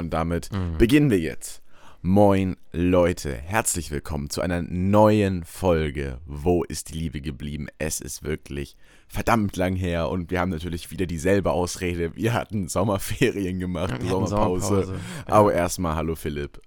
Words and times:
Und 0.00 0.10
damit 0.10 0.50
mhm. 0.50 0.78
beginnen 0.78 1.10
wir 1.10 1.18
jetzt. 1.18 1.62
Moin 2.00 2.56
Leute, 2.72 3.34
herzlich 3.34 3.90
willkommen 3.90 4.30
zu 4.30 4.40
einer 4.40 4.62
neuen 4.62 5.44
Folge. 5.44 6.22
Wo 6.24 6.64
ist 6.64 6.88
die 6.88 6.98
Liebe 6.98 7.20
geblieben? 7.20 7.66
Es 7.76 8.00
ist 8.00 8.22
wirklich 8.22 8.78
verdammt 9.08 9.56
lang 9.56 9.76
her 9.76 10.08
und 10.08 10.30
wir 10.30 10.40
haben 10.40 10.48
natürlich 10.48 10.90
wieder 10.90 11.04
dieselbe 11.04 11.50
Ausrede. 11.50 12.16
Wir 12.16 12.32
hatten 12.32 12.68
Sommerferien 12.68 13.60
gemacht, 13.60 14.00
wir 14.00 14.08
Sommerpause. 14.08 14.66
Sommerpause. 14.66 14.94
Ja. 15.28 15.34
Aber 15.34 15.52
erstmal 15.52 15.96
hallo 15.96 16.14
Philipp. 16.16 16.62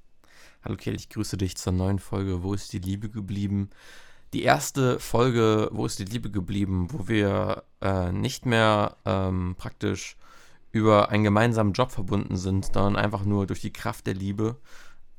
Hallo 0.61 0.75
Kell, 0.75 0.93
ich 0.93 1.09
grüße 1.09 1.35
dich 1.35 1.57
zur 1.57 1.73
neuen 1.73 1.97
Folge. 1.97 2.43
Wo 2.43 2.53
ist 2.53 2.71
die 2.71 2.79
Liebe 2.79 3.09
geblieben? 3.09 3.71
Die 4.33 4.43
erste 4.43 4.99
Folge, 4.99 5.69
wo 5.71 5.87
ist 5.87 5.97
die 5.97 6.05
Liebe 6.05 6.29
geblieben, 6.29 6.89
wo 6.91 7.07
wir 7.07 7.63
äh, 7.81 8.11
nicht 8.11 8.45
mehr 8.45 8.97
ähm, 9.05 9.55
praktisch 9.57 10.17
über 10.73 11.09
einen 11.09 11.23
gemeinsamen 11.23 11.71
Job 11.73 11.91
verbunden 11.91 12.35
sind, 12.35 12.65
sondern 12.73 12.97
einfach 12.97 13.23
nur 13.23 13.45
durch 13.45 13.61
die 13.61 13.71
Kraft 13.71 14.07
der 14.07 14.15
Liebe. 14.15 14.57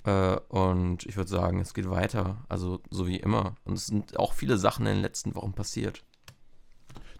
Äh, 0.03 0.37
und 0.49 1.07
ich 1.07 1.17
würde 1.17 1.31
sagen, 1.31 1.61
es 1.61 1.73
geht 1.73 1.89
weiter, 1.89 2.45
also 2.49 2.81
so 2.91 3.07
wie 3.07 3.17
immer. 3.17 3.55
Und 3.65 3.75
es 3.75 3.87
sind 3.87 4.19
auch 4.19 4.35
viele 4.35 4.59
Sachen 4.59 4.85
in 4.85 4.97
den 4.97 5.03
letzten 5.03 5.35
Wochen 5.37 5.53
passiert. 5.53 6.03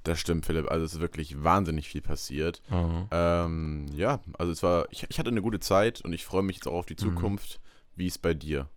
Das 0.03 0.19
stimmt, 0.19 0.47
Philipp. 0.47 0.69
Also 0.69 0.85
es 0.85 0.95
ist 0.95 1.01
wirklich 1.01 1.45
wahnsinnig 1.45 1.89
viel 1.89 2.03
passiert. 2.03 2.61
Mhm. 2.71 3.07
Ähm, 3.13 3.87
ja, 3.95 4.21
also 4.37 4.51
es 4.51 4.63
war, 4.65 4.89
ich, 4.91 5.07
ich, 5.09 5.19
hatte 5.19 5.31
eine 5.31 5.41
gute 5.41 5.61
Zeit 5.61 6.01
und 6.03 6.13
ich 6.13 6.27
freue 6.27 6.43
mich 6.43 6.57
jetzt 6.57 6.67
auch 6.67 6.75
auf 6.75 6.87
die 6.87 6.95
mhm. 6.95 7.15
Zukunft. 7.15 7.61
Mhm. 7.61 7.99
Wie 8.01 8.07
ist 8.09 8.21
bei 8.21 8.35
dir? 8.35 8.69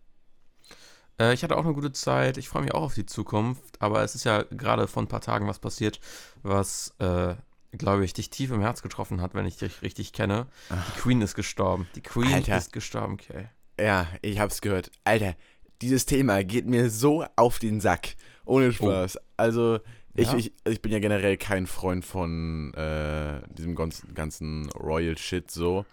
Äh, 1.19 1.33
ich 1.33 1.43
hatte 1.43 1.57
auch 1.57 1.65
eine 1.65 1.73
gute 1.73 1.91
Zeit. 1.91 2.37
Ich 2.37 2.47
freue 2.47 2.61
mich 2.61 2.75
auch 2.75 2.83
auf 2.83 2.93
die 2.93 3.07
Zukunft. 3.07 3.81
Aber 3.81 4.03
es 4.03 4.13
ist 4.13 4.23
ja 4.23 4.43
gerade 4.43 4.87
vor 4.87 5.01
ein 5.01 5.07
paar 5.07 5.21
Tagen 5.21 5.47
was 5.47 5.57
passiert, 5.57 5.99
was, 6.43 6.93
äh, 6.99 7.35
glaube 7.71 8.05
ich, 8.05 8.13
dich 8.13 8.29
tief 8.29 8.51
im 8.51 8.61
Herz 8.61 8.81
getroffen 8.81 9.21
hat, 9.21 9.33
wenn 9.33 9.45
ich 9.45 9.57
dich 9.57 9.81
richtig 9.81 10.13
kenne. 10.13 10.47
Ach. 10.69 10.93
Die 10.93 10.99
Queen 11.01 11.21
ist 11.21 11.35
gestorben. 11.35 11.87
Die 11.95 12.01
Queen 12.01 12.33
Alter. 12.33 12.57
ist 12.57 12.73
gestorben, 12.73 13.13
okay. 13.13 13.47
Ja, 13.79 14.07
ich 14.21 14.39
hab's 14.39 14.61
gehört. 14.61 14.91
Alter, 15.03 15.35
dieses 15.81 16.05
Thema 16.05 16.43
geht 16.43 16.65
mir 16.65 16.89
so 16.89 17.25
auf 17.35 17.59
den 17.59 17.79
Sack. 17.79 18.15
Ohne 18.45 18.69
oh. 18.69 18.71
Spaß. 18.71 19.17
Oh. 19.17 19.21
Also, 19.37 19.79
ich, 20.15 20.31
ja. 20.31 20.37
ich, 20.37 20.53
ich 20.65 20.81
bin 20.81 20.91
ja 20.91 20.99
generell 20.99 21.37
kein 21.37 21.67
Freund 21.67 22.03
von 22.03 22.73
äh, 22.73 23.41
diesem 23.49 23.75
ganzen, 23.75 24.13
ganzen 24.15 24.69
Royal 24.71 25.17
Shit 25.17 25.51
so. 25.51 25.85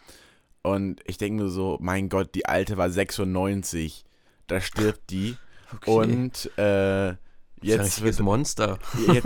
Und 0.63 1.03
ich 1.05 1.19
denke 1.19 1.43
mir 1.43 1.51
so, 1.51 1.77
mein 1.81 2.09
Gott, 2.09 2.35
die 2.35 2.47
alte 2.47 2.79
war 2.79 2.89
96. 2.89 4.05
Da 4.47 4.61
stirbt 4.61 5.11
die. 5.11 5.37
Okay. 5.73 5.91
Und 5.91 6.57
äh, 6.57 7.17
jetzt 7.67 8.03
wird 8.03 8.21
Monster. 8.21 8.79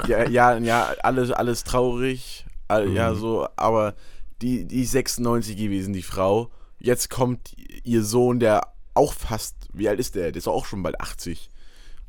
ja, 0.07 0.29
ja, 0.29 0.59
ja, 0.59 0.95
alles, 1.03 1.31
alles 1.31 1.65
traurig. 1.65 2.47
All, 2.69 2.89
mhm. 2.89 2.97
Ja, 2.97 3.15
so, 3.15 3.49
aber 3.57 3.95
die, 4.43 4.65
die 4.67 4.85
96 4.85 5.57
gewesen, 5.57 5.93
die 5.93 6.03
Frau. 6.03 6.51
Jetzt 6.79 7.11
kommt 7.11 7.57
ihr 7.85 8.05
Sohn, 8.05 8.39
der 8.39 8.63
auch 8.95 9.13
fast, 9.13 9.57
wie 9.73 9.89
alt 9.89 9.99
ist 10.01 10.15
der? 10.15 10.33
Der 10.33 10.39
ist 10.39 10.49
auch 10.49 10.67
schon 10.67 10.83
bald 10.83 11.01
80. 11.01 11.51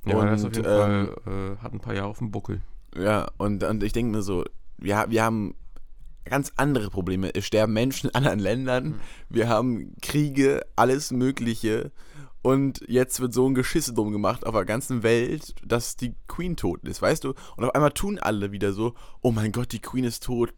Ja, 0.05 0.15
und, 0.15 0.27
ist 0.29 0.45
auf 0.45 0.55
jeden 0.55 0.65
ähm, 0.65 1.15
Fall, 1.23 1.57
äh, 1.59 1.63
hat 1.63 1.73
ein 1.73 1.79
paar 1.79 1.93
Jahre 1.93 2.07
auf 2.07 2.19
dem 2.19 2.31
Buckel. 2.31 2.61
Ja, 2.95 3.27
und, 3.37 3.63
und 3.63 3.83
ich 3.83 3.93
denke 3.93 4.15
mir 4.15 4.23
so, 4.23 4.43
wir, 4.77 5.05
wir 5.09 5.23
haben 5.23 5.55
ganz 6.25 6.53
andere 6.57 6.89
Probleme. 6.89 7.33
Es 7.33 7.45
sterben 7.45 7.73
Menschen 7.73 8.09
in 8.09 8.15
anderen 8.15 8.39
Ländern, 8.39 8.83
mhm. 8.85 8.99
wir 9.29 9.49
haben 9.49 9.95
Kriege, 10.01 10.65
alles 10.75 11.11
Mögliche. 11.11 11.91
Und 12.41 12.81
jetzt 12.87 13.19
wird 13.19 13.33
so 13.33 13.47
ein 13.47 13.53
Geschiss 13.53 13.93
drum 13.93 14.11
gemacht 14.11 14.45
auf 14.45 14.53
der 14.53 14.65
ganzen 14.65 15.03
Welt, 15.03 15.55
dass 15.65 15.97
die 15.97 16.15
Queen 16.27 16.55
tot 16.55 16.87
ist, 16.87 17.01
weißt 17.01 17.25
du? 17.25 17.33
Und 17.57 17.65
auf 17.65 17.75
einmal 17.75 17.91
tun 17.91 18.17
alle 18.17 18.51
wieder 18.51 18.71
so, 18.71 18.93
oh 19.21 19.31
mein 19.31 19.51
Gott, 19.51 19.73
die 19.73 19.81
Queen 19.81 20.05
ist 20.05 20.23
tot. 20.23 20.53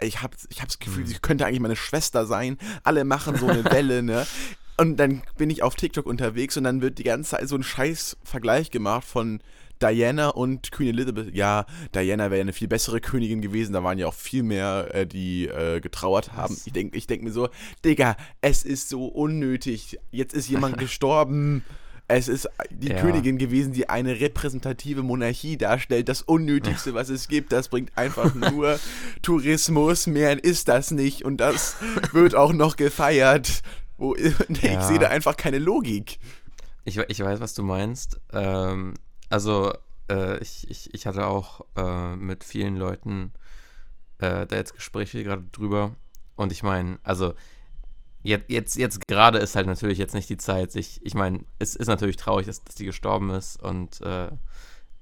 Ich 0.00 0.22
hab, 0.22 0.34
ich 0.48 0.60
hab 0.60 0.68
das 0.68 0.80
Gefühl, 0.80 1.04
mhm. 1.04 1.08
sie 1.08 1.18
könnte 1.20 1.46
eigentlich 1.46 1.60
meine 1.60 1.76
Schwester 1.76 2.26
sein. 2.26 2.58
Alle 2.82 3.04
machen 3.04 3.36
so 3.36 3.46
eine 3.46 3.64
Welle, 3.64 4.02
ne? 4.02 4.26
Und 4.76 4.96
dann 4.96 5.22
bin 5.36 5.50
ich 5.50 5.62
auf 5.62 5.74
TikTok 5.74 6.06
unterwegs 6.06 6.56
und 6.56 6.64
dann 6.64 6.80
wird 6.80 6.98
die 6.98 7.04
ganze 7.04 7.32
Zeit 7.32 7.46
so 7.46 7.54
ein 7.54 7.62
scheiß 7.62 8.16
Vergleich 8.24 8.70
gemacht 8.70 9.04
von 9.04 9.40
Diana 9.82 10.28
und 10.28 10.72
Queen 10.72 10.88
Elizabeth, 10.88 11.34
ja, 11.34 11.66
Diana 11.94 12.30
wäre 12.30 12.40
eine 12.40 12.52
viel 12.52 12.68
bessere 12.68 13.00
Königin 13.00 13.40
gewesen, 13.40 13.72
da 13.72 13.82
waren 13.82 13.98
ja 13.98 14.06
auch 14.06 14.14
viel 14.14 14.42
mehr, 14.42 14.88
äh, 14.92 15.06
die 15.06 15.46
äh, 15.46 15.80
getrauert 15.80 16.32
haben. 16.34 16.54
Was? 16.54 16.66
Ich 16.66 16.72
denke 16.72 16.96
ich 16.96 17.06
denk 17.06 17.22
mir 17.22 17.32
so, 17.32 17.48
Digga, 17.84 18.16
es 18.40 18.64
ist 18.64 18.88
so 18.88 19.06
unnötig. 19.06 19.98
Jetzt 20.10 20.34
ist 20.34 20.48
jemand 20.48 20.78
gestorben. 20.78 21.64
Es 22.12 22.26
ist 22.26 22.48
die 22.70 22.88
ja. 22.88 23.00
Königin 23.00 23.38
gewesen, 23.38 23.72
die 23.72 23.88
eine 23.88 24.18
repräsentative 24.18 25.04
Monarchie 25.04 25.56
darstellt. 25.56 26.08
Das 26.08 26.22
Unnötigste, 26.22 26.92
was 26.92 27.08
es 27.08 27.28
gibt, 27.28 27.52
das 27.52 27.68
bringt 27.68 27.96
einfach 27.96 28.34
nur 28.52 28.80
Tourismus. 29.22 30.08
Mehr 30.08 30.42
ist 30.42 30.66
das 30.66 30.90
nicht. 30.90 31.24
Und 31.24 31.36
das 31.36 31.76
wird 32.12 32.34
auch 32.34 32.52
noch 32.52 32.76
gefeiert. 32.76 33.62
Wo, 33.96 34.14
ich 34.16 34.34
ja. 34.62 34.82
sehe 34.82 34.98
da 34.98 35.08
einfach 35.08 35.36
keine 35.36 35.58
Logik. 35.58 36.18
Ich, 36.84 36.96
ich 36.96 37.20
weiß, 37.20 37.38
was 37.38 37.54
du 37.54 37.62
meinst. 37.62 38.18
Ähm, 38.32 38.94
also, 39.30 39.72
äh, 40.10 40.38
ich, 40.38 40.68
ich, 40.70 40.94
ich 40.94 41.06
hatte 41.06 41.26
auch 41.26 41.64
äh, 41.76 42.16
mit 42.16 42.44
vielen 42.44 42.76
Leuten 42.76 43.32
äh, 44.18 44.46
da 44.46 44.56
jetzt 44.56 44.74
Gespräche 44.74 45.24
gerade 45.24 45.44
drüber. 45.52 45.96
Und 46.36 46.52
ich 46.52 46.62
meine, 46.62 46.98
also, 47.02 47.34
jetzt, 48.22 48.50
jetzt, 48.50 48.76
jetzt 48.76 49.08
gerade 49.08 49.38
ist 49.38 49.56
halt 49.56 49.66
natürlich 49.66 49.98
jetzt 49.98 50.14
nicht 50.14 50.28
die 50.28 50.36
Zeit, 50.36 50.72
sich, 50.72 51.00
ich 51.04 51.14
meine, 51.14 51.44
es 51.58 51.76
ist 51.76 51.88
natürlich 51.88 52.16
traurig, 52.16 52.46
dass, 52.46 52.64
dass 52.64 52.74
die 52.74 52.86
gestorben 52.86 53.30
ist 53.30 53.62
und 53.62 54.00
äh, 54.02 54.30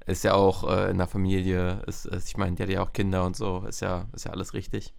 ist 0.07 0.25
ja 0.25 0.35
auch 0.35 0.69
äh, 0.69 0.91
in 0.91 0.99
der 0.99 1.07
Familie, 1.07 1.83
ist, 1.87 2.07
ist, 2.07 2.29
ich 2.29 2.37
meine, 2.37 2.57
die 2.57 2.63
hat 2.63 2.71
ja 2.71 2.83
auch 2.83 2.93
Kinder 2.93 3.25
und 3.25 3.37
so, 3.37 3.65
ist 3.69 3.81
ja, 3.81 4.07
ist 4.15 4.25
ja 4.25 4.33
alles 4.33 4.55
richtig. 4.55 4.95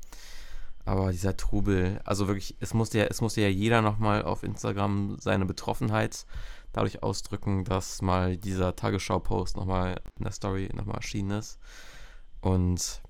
Aber 0.85 1.12
dieser 1.12 1.38
Trubel, 1.38 2.00
also 2.03 2.28
wirklich, 2.28 2.56
es 2.59 2.73
musste 2.73 3.00
ja, 3.00 3.06
es 3.06 3.22
musste 3.22 3.41
ja 3.41 3.47
jeder 3.47 3.81
nochmal 3.81 4.23
auf 4.23 4.44
Instagram 4.44 5.18
seine 5.19 5.45
Betroffenheit 5.45 6.25
dadurch 6.72 7.03
ausdrücken, 7.03 7.63
dass 7.63 8.02
mal 8.02 8.38
dieser 8.38 8.75
Tagesschau-Post 8.75 9.57
nochmal 9.57 10.02
in 10.18 10.24
der 10.24 10.31
Story 10.31 10.69
nochmal 10.74 10.97
erschienen 10.97 11.31
ist. 11.31 11.59
Und 12.41 13.02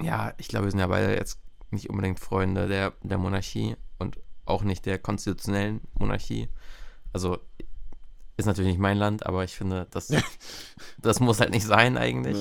ja, 0.00 0.34
ich 0.38 0.48
glaube, 0.48 0.66
wir 0.66 0.70
sind 0.70 0.80
ja 0.80 0.86
beide 0.86 1.14
jetzt 1.14 1.40
nicht 1.70 1.90
unbedingt 1.90 2.20
Freunde 2.20 2.68
der, 2.68 2.92
der 3.02 3.18
Monarchie 3.18 3.76
und 3.98 4.18
auch 4.44 4.62
nicht 4.62 4.86
der 4.86 4.98
konstitutionellen 4.98 5.80
Monarchie. 5.98 6.48
Also 7.12 7.38
ist 8.36 8.46
natürlich 8.46 8.72
nicht 8.72 8.80
mein 8.80 8.98
Land, 8.98 9.24
aber 9.24 9.44
ich 9.44 9.56
finde, 9.56 9.86
das, 9.90 10.12
das 10.98 11.20
muss 11.20 11.40
halt 11.40 11.50
nicht 11.50 11.66
sein 11.66 11.96
eigentlich. 11.96 12.36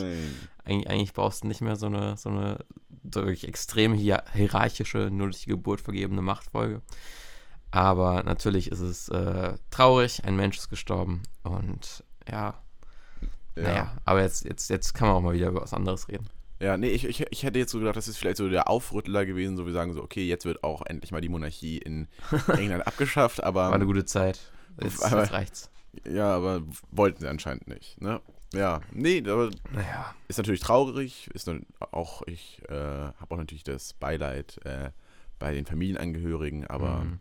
Eig 0.66 0.88
eigentlich 0.88 1.14
brauchst 1.14 1.44
du 1.44 1.48
nicht 1.48 1.62
mehr 1.62 1.76
so 1.76 1.86
eine, 1.86 2.18
so 2.18 2.30
eine 2.30 2.66
durch 3.04 3.44
extrem 3.44 3.94
hierarchische, 3.94 5.10
nullliche 5.12 5.52
Geburt 5.52 5.80
vergebene 5.80 6.22
Machtfolge. 6.22 6.82
Aber 7.76 8.24
natürlich 8.24 8.72
ist 8.72 8.80
es 8.80 9.10
äh, 9.10 9.58
traurig, 9.70 10.24
ein 10.24 10.38
Mensch 10.38 10.58
ist 10.58 10.70
gestorben 10.70 11.24
und 11.44 12.06
ja, 12.30 12.56
ja. 13.58 13.64
Naja, 13.64 13.98
aber 14.06 14.22
jetzt, 14.22 14.46
jetzt, 14.46 14.70
jetzt 14.70 14.94
kann 14.94 15.10
man 15.10 15.18
auch 15.18 15.22
mal 15.22 15.34
wieder 15.34 15.50
über 15.50 15.62
was 15.62 15.74
anderes 15.74 16.08
reden. 16.08 16.30
Ja, 16.62 16.78
nee, 16.78 16.88
ich, 16.88 17.04
ich, 17.04 17.26
ich 17.30 17.44
hätte 17.44 17.60
jetzt 17.60 17.72
so 17.72 17.80
gedacht, 17.80 17.98
das 17.98 18.08
ist 18.08 18.18
vielleicht 18.18 18.38
so 18.38 18.48
der 18.50 18.70
Aufrüttler 18.70 19.26
gewesen, 19.26 19.58
so 19.58 19.66
wir 19.66 19.74
sagen 19.74 19.94
so, 19.94 20.02
okay, 20.02 20.26
jetzt 20.26 20.46
wird 20.46 20.64
auch 20.64 20.86
endlich 20.86 21.12
mal 21.12 21.20
die 21.20 21.28
Monarchie 21.28 21.78
in 21.78 22.08
England 22.48 22.88
abgeschafft, 22.88 23.44
aber. 23.44 23.66
War 23.66 23.74
eine 23.74 23.86
gute 23.86 24.06
Zeit. 24.06 24.40
Jetzt, 24.82 25.04
aber, 25.04 25.22
jetzt 25.24 25.34
reicht's. 25.34 25.70
Ja, 26.10 26.34
aber 26.34 26.62
wollten 26.92 27.20
sie 27.20 27.28
anscheinend 27.28 27.68
nicht, 27.68 28.00
ne? 28.02 28.22
Ja, 28.54 28.80
nee, 28.94 29.20
aber 29.20 29.50
naja. 29.74 30.16
ist 30.30 30.38
natürlich 30.38 30.62
traurig, 30.62 31.30
ist 31.34 31.48
dann 31.50 31.66
auch, 31.92 32.22
ich 32.26 32.62
äh, 32.70 32.74
habe 32.74 33.28
auch 33.30 33.38
natürlich 33.38 33.66
das 33.66 33.92
Beileid 33.94 34.60
äh, 34.64 34.92
bei 35.40 35.54
den 35.54 35.66
Familienangehörigen, 35.66 36.66
aber 36.68 37.00
mhm. 37.00 37.20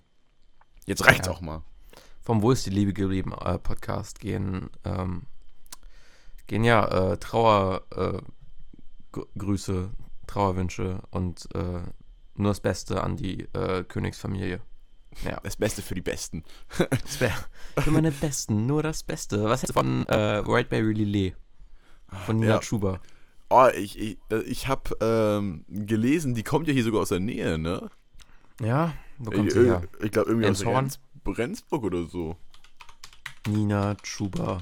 Jetzt 0.87 1.06
reicht's 1.06 1.27
ja. 1.27 1.33
auch 1.33 1.41
mal. 1.41 1.62
Vom 2.21 2.43
Wo 2.43 2.50
ist 2.53 2.67
die 2.67 2.71
Liebe 2.71 2.93
geblieben 2.93 3.33
äh, 3.33 3.59
Podcast 3.59 4.21
gehen, 4.21 4.71
ähm, 4.84 5.22
gehen 6.47 6.65
ja 6.65 7.12
äh, 7.12 7.19
Trauergrüße, 7.19 7.83
äh, 9.12 10.27
Trauerwünsche 10.27 11.03
und 11.11 11.49
äh, 11.55 11.83
nur 12.34 12.50
das 12.50 12.61
Beste 12.61 13.03
an 13.03 13.17
die 13.17 13.49
äh, 13.53 13.84
Königsfamilie. 13.84 14.61
Ja. 15.25 15.41
Das 15.45 15.56
Beste 15.56 15.81
für 15.81 15.95
die 15.95 16.01
Besten. 16.01 16.42
für 16.69 17.91
meine 17.91 18.10
Besten, 18.10 18.66
nur 18.66 18.83
das 18.83 19.04
Beste. 19.04 19.45
Was 19.45 19.63
ist 19.63 19.72
von 19.72 20.04
äh, 20.09 20.42
by 20.42 20.81
Lillet? 20.81 21.36
Von 22.27 22.39
Nina 22.39 22.54
ja. 22.54 22.63
Schuber. 22.63 23.01
Oh, 23.48 23.69
ich, 23.77 23.97
ich, 23.98 24.19
ich 24.47 24.66
habe 24.66 24.97
ähm, 25.01 25.65
gelesen, 25.69 26.34
die 26.34 26.42
kommt 26.42 26.66
ja 26.66 26.72
hier 26.72 26.83
sogar 26.83 27.03
aus 27.03 27.10
der 27.10 27.21
Nähe, 27.21 27.59
ne? 27.59 27.91
Ja, 28.60 28.95
wo 29.19 29.31
kommt 29.31 29.53
sie 29.53 29.65
her? 29.65 29.83
Ich 30.03 30.11
glaube 30.11 30.31
irgendwie 30.31 30.49
aus 30.49 30.65
Rendsburg 31.27 31.84
oder 31.84 32.05
so. 32.05 32.37
Nina 33.49 33.97
Schuber. 34.03 34.61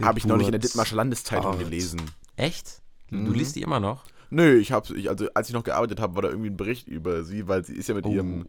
Habe 0.00 0.18
ich 0.18 0.26
noch 0.26 0.36
nicht 0.36 0.46
in 0.46 0.52
der 0.52 0.60
Dithmarscher 0.60 0.96
Landeszeitung 0.96 1.58
gelesen. 1.58 2.02
Echt? 2.36 2.82
Du 3.10 3.16
mhm. 3.16 3.34
liest 3.34 3.56
die 3.56 3.62
immer 3.62 3.80
noch? 3.80 4.04
Nö, 4.30 4.56
ich 4.58 4.72
habe, 4.72 4.96
ich, 4.96 5.08
also 5.08 5.28
als 5.34 5.48
ich 5.48 5.54
noch 5.54 5.62
gearbeitet 5.62 6.00
habe, 6.00 6.16
war 6.16 6.22
da 6.22 6.28
irgendwie 6.28 6.50
ein 6.50 6.56
Bericht 6.56 6.88
über 6.88 7.22
sie, 7.22 7.46
weil 7.46 7.64
sie 7.64 7.74
ist 7.74 7.88
ja 7.88 7.94
mit 7.94 8.06
oh. 8.06 8.10
ihrem 8.10 8.48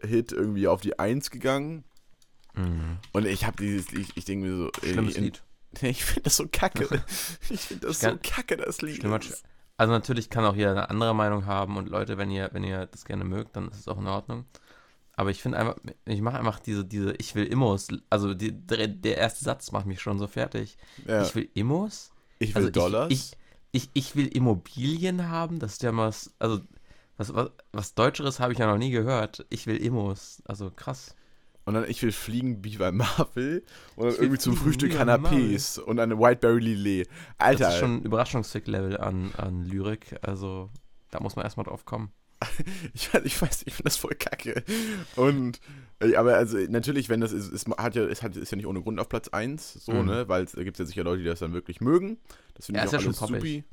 Hit 0.00 0.30
irgendwie 0.30 0.68
auf 0.68 0.80
die 0.80 0.98
Eins 0.98 1.30
gegangen. 1.30 1.84
Mhm. 2.54 2.98
Und 3.12 3.26
ich 3.26 3.44
habe 3.44 3.56
dieses, 3.56 3.92
ich, 3.92 4.16
ich 4.16 4.24
denke 4.24 4.46
mir 4.46 4.56
so, 4.56 4.70
Schlimmes 4.82 5.16
in, 5.16 5.24
Lied. 5.24 5.42
Ich 5.82 6.04
finde 6.04 6.22
das 6.22 6.36
so 6.36 6.46
kacke. 6.50 7.02
ich 7.50 7.60
finde 7.60 7.88
das 7.88 8.00
so 8.00 8.16
kacke, 8.22 8.56
das 8.56 8.80
Lied. 8.80 8.96
Schlimmer, 8.96 9.20
also 9.78 9.92
natürlich 9.94 10.28
kann 10.30 10.44
auch 10.44 10.56
jeder 10.56 10.72
eine 10.72 10.90
andere 10.90 11.14
Meinung 11.14 11.46
haben 11.46 11.78
und 11.78 11.88
Leute, 11.88 12.18
wenn 12.18 12.30
ihr, 12.30 12.50
wenn 12.52 12.64
ihr 12.64 12.86
das 12.86 13.04
gerne 13.06 13.24
mögt, 13.24 13.56
dann 13.56 13.68
ist 13.68 13.78
es 13.80 13.88
auch 13.88 13.98
in 13.98 14.06
Ordnung. 14.08 14.44
aber 15.16 15.30
ich 15.30 15.42
finde 15.42 15.58
einfach, 15.58 15.76
ich 16.06 16.20
mache 16.22 16.38
einfach 16.38 16.60
diese, 16.60 16.84
diese, 16.84 17.14
ich 17.16 17.34
will 17.34 17.44
Immos, 17.46 17.88
also 18.10 18.34
die, 18.34 18.52
der, 18.52 18.88
der 18.88 19.16
erste 19.18 19.44
Satz 19.44 19.72
macht 19.72 19.86
mich 19.86 20.00
schon 20.00 20.18
so 20.18 20.26
fertig. 20.28 20.76
Ja. 21.06 21.22
Ich 21.22 21.34
will 21.34 21.48
Immos? 21.54 22.12
Ich 22.38 22.54
will 22.54 22.66
also 22.66 22.70
Dollars. 22.70 23.08
Ich, 23.10 23.32
ich, 23.72 23.84
ich, 23.84 23.90
ich 23.94 24.16
will 24.16 24.28
Immobilien 24.28 25.28
haben, 25.28 25.58
das 25.58 25.72
ist 25.74 25.82
ja 25.82 25.92
mal, 25.92 26.08
was- 26.08 26.34
also 26.38 26.60
was, 27.16 27.34
was, 27.34 27.50
was 27.72 27.94
Deutscheres 27.94 28.38
habe 28.40 28.52
ich 28.52 28.60
ja 28.60 28.66
noch 28.68 28.78
nie 28.78 28.90
gehört. 28.92 29.44
Ich 29.50 29.66
will 29.66 29.76
Immos, 29.76 30.42
also 30.46 30.70
krass. 30.70 31.16
Und 31.68 31.74
dann 31.74 31.84
ich 31.88 32.02
will 32.02 32.12
fliegen 32.12 32.64
wie 32.64 32.76
bei 32.78 32.90
Marvel. 32.92 33.62
Und 33.96 34.06
dann 34.06 34.14
irgendwie 34.16 34.38
zum 34.38 34.56
Frühstück. 34.56 34.92
Canapés 34.92 35.78
und 35.78 36.00
eine 36.00 36.18
Whiteberry 36.18 36.60
Lillet. 36.60 37.08
Alter. 37.36 37.58
Das 37.64 37.74
ist 37.74 37.80
schon 37.80 37.96
ein 37.98 38.02
Überraschungsfick-Level 38.02 38.96
an, 38.98 39.30
an 39.36 39.64
Lyrik, 39.64 40.16
also 40.22 40.70
da 41.10 41.20
muss 41.20 41.36
man 41.36 41.44
erstmal 41.44 41.64
drauf 41.64 41.84
kommen. 41.84 42.10
Ich, 42.94 43.10
ich 43.24 43.40
weiß, 43.42 43.62
ich 43.66 43.74
finde 43.74 43.84
das 43.90 43.96
voll 43.96 44.14
kacke. 44.14 44.62
Und, 45.16 45.60
äh, 46.00 46.14
aber 46.14 46.36
also 46.36 46.56
natürlich, 46.56 47.08
wenn 47.08 47.20
das 47.20 47.32
ist, 47.32 47.52
es 47.52 47.64
hat 47.76 47.94
ja, 47.96 48.04
es 48.04 48.22
hat, 48.22 48.36
ist 48.36 48.50
ja 48.52 48.56
nicht 48.56 48.66
ohne 48.66 48.80
Grund 48.80 49.00
auf 49.00 49.08
Platz 49.08 49.28
1, 49.28 49.74
so, 49.84 49.92
Mhm. 49.92 50.06
ne, 50.06 50.28
weil 50.28 50.44
es 50.44 50.52
da 50.52 50.62
gibt 50.62 50.78
ja 50.78 50.84
sicher 50.84 51.02
Leute, 51.04 51.22
die 51.22 51.28
das 51.28 51.40
dann 51.40 51.52
wirklich 51.52 51.80
mögen. 51.80 52.18
Das 52.54 52.66
finde 52.66 52.78
Ja, 52.80 52.84
ich 52.86 52.92
ist 52.92 52.94
auch 52.94 53.02
ja 53.04 53.12
schon 53.12 53.28
alles 53.34 53.42
supi. 53.42 53.64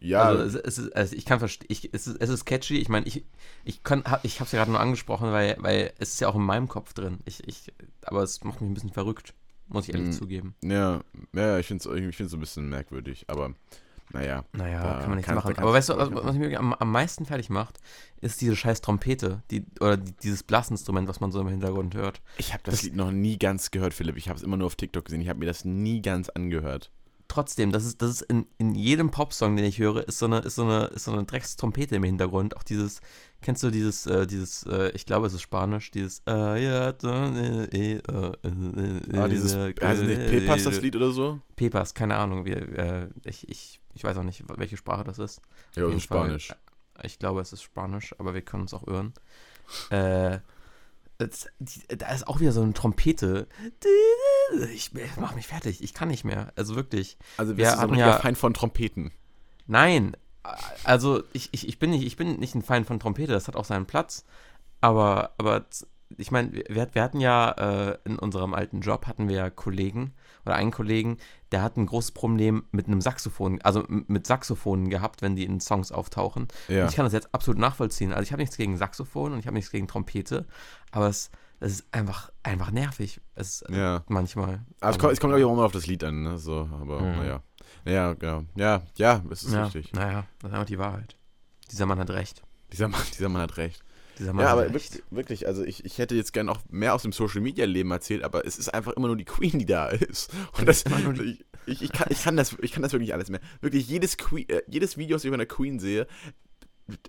Ja, 0.00 0.22
Also 0.22 0.58
es, 0.58 0.78
ist, 0.78 0.94
also 0.96 1.16
ich 1.16 1.24
kann 1.24 1.38
verstehen, 1.38 1.68
es, 1.92 2.06
ist, 2.06 2.20
es 2.20 2.30
ist 2.30 2.44
catchy. 2.44 2.78
Ich 2.78 2.88
meine, 2.88 3.06
ich, 3.06 3.24
ich 3.64 3.82
kann, 3.82 4.04
ich 4.22 4.36
habe 4.40 4.46
es 4.46 4.52
ja 4.52 4.58
gerade 4.58 4.70
nur 4.70 4.80
angesprochen, 4.80 5.32
weil, 5.32 5.56
weil 5.60 5.92
es 5.98 6.14
ist 6.14 6.20
ja 6.20 6.28
auch 6.28 6.36
in 6.36 6.42
meinem 6.42 6.68
Kopf 6.68 6.92
drin. 6.92 7.18
Ich, 7.24 7.46
ich, 7.48 7.72
aber 8.02 8.22
es 8.22 8.42
macht 8.44 8.60
mich 8.60 8.70
ein 8.70 8.74
bisschen 8.74 8.92
verrückt, 8.92 9.34
muss 9.68 9.88
ich 9.88 9.94
ehrlich 9.94 10.08
Mhm. 10.08 10.12
zugeben. 10.12 10.54
ja, 10.62 11.00
ja, 11.34 11.58
ich 11.58 11.66
finde 11.66 11.88
es 11.88 11.96
ich 12.08 12.16
find's 12.16 12.32
ein 12.34 12.40
bisschen 12.40 12.68
merkwürdig, 12.68 13.24
aber 13.28 13.54
naja. 14.10 14.44
Naja, 14.52 14.82
Da 14.82 14.98
kann 15.00 15.08
man 15.10 15.16
nichts 15.18 15.30
machen. 15.30 15.58
Aber 15.58 15.72
weißt 15.74 15.90
du, 15.90 15.96
was, 15.98 16.10
was 16.14 16.36
mich 16.36 16.56
am, 16.58 16.72
am 16.72 16.90
meisten 16.90 17.26
fertig 17.26 17.50
macht, 17.50 17.78
ist 18.22 18.40
diese 18.40 18.56
scheiß 18.56 18.80
Trompete, 18.80 19.42
die, 19.50 19.66
oder 19.80 19.98
die, 19.98 20.12
dieses 20.22 20.42
Blasinstrument, 20.42 21.06
was 21.08 21.20
man 21.20 21.30
so 21.30 21.40
im 21.42 21.48
Hintergrund 21.48 21.94
hört. 21.94 22.22
Ich 22.38 22.54
habe 22.54 22.62
das, 22.64 22.76
Das- 22.76 22.82
Lied 22.84 22.96
noch 22.96 23.10
nie 23.10 23.38
ganz 23.38 23.70
gehört, 23.70 23.92
Philipp. 23.92 24.16
Ich 24.16 24.30
habe 24.30 24.38
es 24.38 24.42
immer 24.42 24.56
nur 24.56 24.66
auf 24.66 24.76
TikTok 24.76 25.04
gesehen. 25.04 25.20
Ich 25.20 25.28
habe 25.28 25.40
mir 25.40 25.44
das 25.46 25.66
nie 25.66 26.00
ganz 26.00 26.30
angehört. 26.30 26.90
Trotzdem, 27.28 27.72
das 27.72 27.84
ist, 27.84 28.00
das 28.00 28.10
ist 28.10 28.22
in, 28.22 28.46
in 28.56 28.74
jedem 28.74 29.10
Popsong, 29.10 29.54
den 29.54 29.66
ich 29.66 29.78
höre, 29.78 30.08
ist 30.08 30.18
so 30.18 30.24
eine, 30.26 30.38
ist 30.38 30.54
so 30.54 30.64
eine, 30.64 30.86
ist 30.86 31.04
so 31.04 31.12
eine 31.12 31.24
Dreckstrompete 31.24 31.96
im 31.96 32.02
Hintergrund. 32.02 32.56
Auch 32.56 32.62
dieses, 32.62 33.02
kennst 33.42 33.62
du 33.62 33.70
dieses, 33.70 34.06
äh, 34.06 34.26
dieses, 34.26 34.62
äh, 34.64 34.90
ich 34.94 35.04
glaube, 35.04 35.26
es 35.26 35.34
ist 35.34 35.42
Spanisch, 35.42 35.90
dieses, 35.90 36.22
äh, 36.26 36.64
ja, 36.64 36.88
äh, 36.88 37.64
äh, 37.64 37.96
äh, 37.96 37.98
äh, 37.98 39.18
Ah, 39.18 39.28
dieses, 39.28 39.52
es 39.52 40.00
nicht 40.00 40.26
Pepas, 40.30 40.64
das 40.64 40.80
Lied 40.80 40.96
oder 40.96 41.10
so? 41.10 41.38
Pepas, 41.54 41.92
keine 41.92 42.16
Ahnung, 42.16 42.46
äh, 42.46 43.08
ich, 43.24 43.46
ich, 43.48 43.80
ich 43.92 44.04
weiß 44.04 44.16
auch 44.16 44.22
nicht, 44.22 44.44
welche 44.56 44.78
Sprache 44.78 45.04
das 45.04 45.18
ist. 45.18 45.42
Ja, 45.76 45.86
Fall, 45.90 46.00
Spanisch. 46.00 46.50
äh, 46.50 47.06
Ich 47.06 47.18
glaube, 47.18 47.42
es 47.42 47.52
ist 47.52 47.62
Spanisch, 47.62 48.14
aber 48.18 48.32
wir 48.32 48.40
können 48.42 48.62
uns 48.62 48.72
auch 48.72 48.86
irren. 48.86 49.12
Äh, 49.90 50.38
da 51.18 52.12
ist 52.12 52.28
auch 52.28 52.38
wieder 52.38 52.52
so 52.52 52.62
eine 52.62 52.72
Trompete. 52.72 53.48
Ich, 54.72 54.92
mach 55.16 55.34
mich 55.34 55.48
fertig. 55.48 55.82
Ich 55.82 55.92
kann 55.92 56.08
nicht 56.08 56.24
mehr. 56.24 56.52
Also 56.54 56.76
wirklich. 56.76 57.18
Also 57.36 57.56
wir 57.56 57.70
du 57.72 57.76
so 57.76 57.88
ein 57.88 57.94
ja- 57.94 58.18
Feind 58.18 58.38
von 58.38 58.54
Trompeten. 58.54 59.10
Nein. 59.66 60.16
Also 60.84 61.24
ich, 61.32 61.48
ich, 61.52 61.66
ich, 61.68 61.78
bin 61.80 61.90
nicht, 61.90 62.04
ich 62.06 62.16
bin 62.16 62.38
nicht 62.38 62.54
ein 62.54 62.62
Feind 62.62 62.86
von 62.86 63.00
Trompete. 63.00 63.32
Das 63.32 63.48
hat 63.48 63.56
auch 63.56 63.64
seinen 63.64 63.86
Platz. 63.86 64.24
Aber, 64.80 65.32
aber 65.38 65.66
ich 66.16 66.30
meine, 66.30 66.52
wir, 66.68 66.88
wir 66.92 67.02
hatten 67.02 67.20
ja 67.20 67.50
äh, 67.90 67.98
in 68.04 68.18
unserem 68.18 68.54
alten 68.54 68.80
Job 68.80 69.06
hatten 69.06 69.28
wir 69.28 69.36
ja 69.36 69.50
Kollegen 69.50 70.14
oder 70.46 70.54
einen 70.56 70.70
Kollegen, 70.70 71.18
der 71.52 71.62
hat 71.62 71.76
ein 71.76 71.86
großes 71.86 72.12
Problem 72.12 72.64
mit 72.70 72.86
einem 72.86 73.00
Saxophon, 73.00 73.60
also 73.62 73.84
mit 73.88 74.26
Saxophonen 74.26 74.88
gehabt, 74.88 75.20
wenn 75.22 75.36
die 75.36 75.44
in 75.44 75.60
Songs 75.60 75.92
auftauchen. 75.92 76.48
Ja. 76.68 76.82
Und 76.84 76.90
ich 76.90 76.96
kann 76.96 77.04
das 77.04 77.12
jetzt 77.12 77.34
absolut 77.34 77.60
nachvollziehen. 77.60 78.12
Also 78.12 78.22
ich 78.22 78.32
habe 78.32 78.40
nichts 78.40 78.56
gegen 78.56 78.76
Saxophon 78.78 79.32
und 79.32 79.38
ich 79.38 79.46
habe 79.46 79.54
nichts 79.54 79.70
gegen 79.70 79.86
Trompete, 79.88 80.46
aber 80.92 81.08
es, 81.08 81.30
es 81.60 81.72
ist 81.72 81.86
einfach, 81.92 82.30
einfach 82.42 82.70
nervig. 82.70 83.20
Es 83.34 83.62
äh, 83.62 83.76
Ja. 83.76 84.04
manchmal. 84.08 84.64
Also 84.80 84.96
es 84.96 85.00
kommt, 85.00 85.12
es 85.12 85.20
kommt 85.20 85.30
glaube 85.32 85.40
ich 85.40 85.44
auch 85.46 85.52
immer 85.52 85.64
auf 85.64 85.72
das 85.72 85.86
Lied 85.86 86.02
an, 86.04 86.22
ne? 86.22 86.38
So, 86.38 86.68
aber 86.80 87.00
Mhm. 87.02 87.16
naja. 87.18 87.42
Naja, 87.84 88.14
genau. 88.14 88.44
Ja, 88.56 88.82
ja, 88.96 89.22
es 89.30 89.42
ist 89.42 89.52
ja, 89.52 89.64
richtig. 89.64 89.92
Naja, 89.92 90.24
das 90.40 90.48
ist 90.50 90.54
einfach 90.54 90.66
die 90.66 90.78
Wahrheit. 90.78 91.16
Dieser 91.70 91.84
Mann 91.86 91.98
hat 91.98 92.10
recht. 92.10 92.42
Dieser 92.72 92.88
Mann, 92.88 93.00
dieser 93.14 93.28
Mann 93.28 93.42
hat 93.42 93.56
recht. 93.58 93.82
Dieser 94.18 94.32
Mann 94.32 94.44
Ja, 94.44 94.52
aber 94.52 94.72
wirklich, 94.72 95.02
wirklich, 95.10 95.46
also 95.46 95.64
ich, 95.64 95.84
ich 95.84 95.98
hätte 95.98 96.14
jetzt 96.14 96.32
gerne 96.32 96.50
auch 96.50 96.60
mehr 96.68 96.94
aus 96.94 97.02
dem 97.02 97.12
Social 97.12 97.40
Media 97.40 97.64
Leben 97.64 97.90
erzählt, 97.90 98.24
aber 98.24 98.46
es 98.46 98.58
ist 98.58 98.72
einfach 98.72 98.92
immer 98.92 99.06
nur 99.06 99.16
die 99.16 99.24
Queen, 99.24 99.58
die 99.58 99.66
da 99.66 99.88
ist. 99.88 100.30
Und 100.58 100.66
das, 100.66 100.84
ich, 101.24 101.44
ich, 101.66 101.82
ich, 101.82 101.92
kann, 101.92 102.08
ich, 102.10 102.22
kann 102.22 102.36
das, 102.36 102.56
ich 102.60 102.72
kann 102.72 102.82
das 102.82 102.92
wirklich 102.92 103.14
alles 103.14 103.30
mehr. 103.30 103.40
Wirklich, 103.60 103.88
jedes, 103.88 104.16
Queen, 104.16 104.48
äh, 104.48 104.62
jedes 104.66 104.96
Video, 104.96 105.16
das 105.16 105.24
ich 105.24 105.30
von 105.30 105.38
der 105.38 105.48
Queen 105.48 105.78
sehe, 105.78 106.06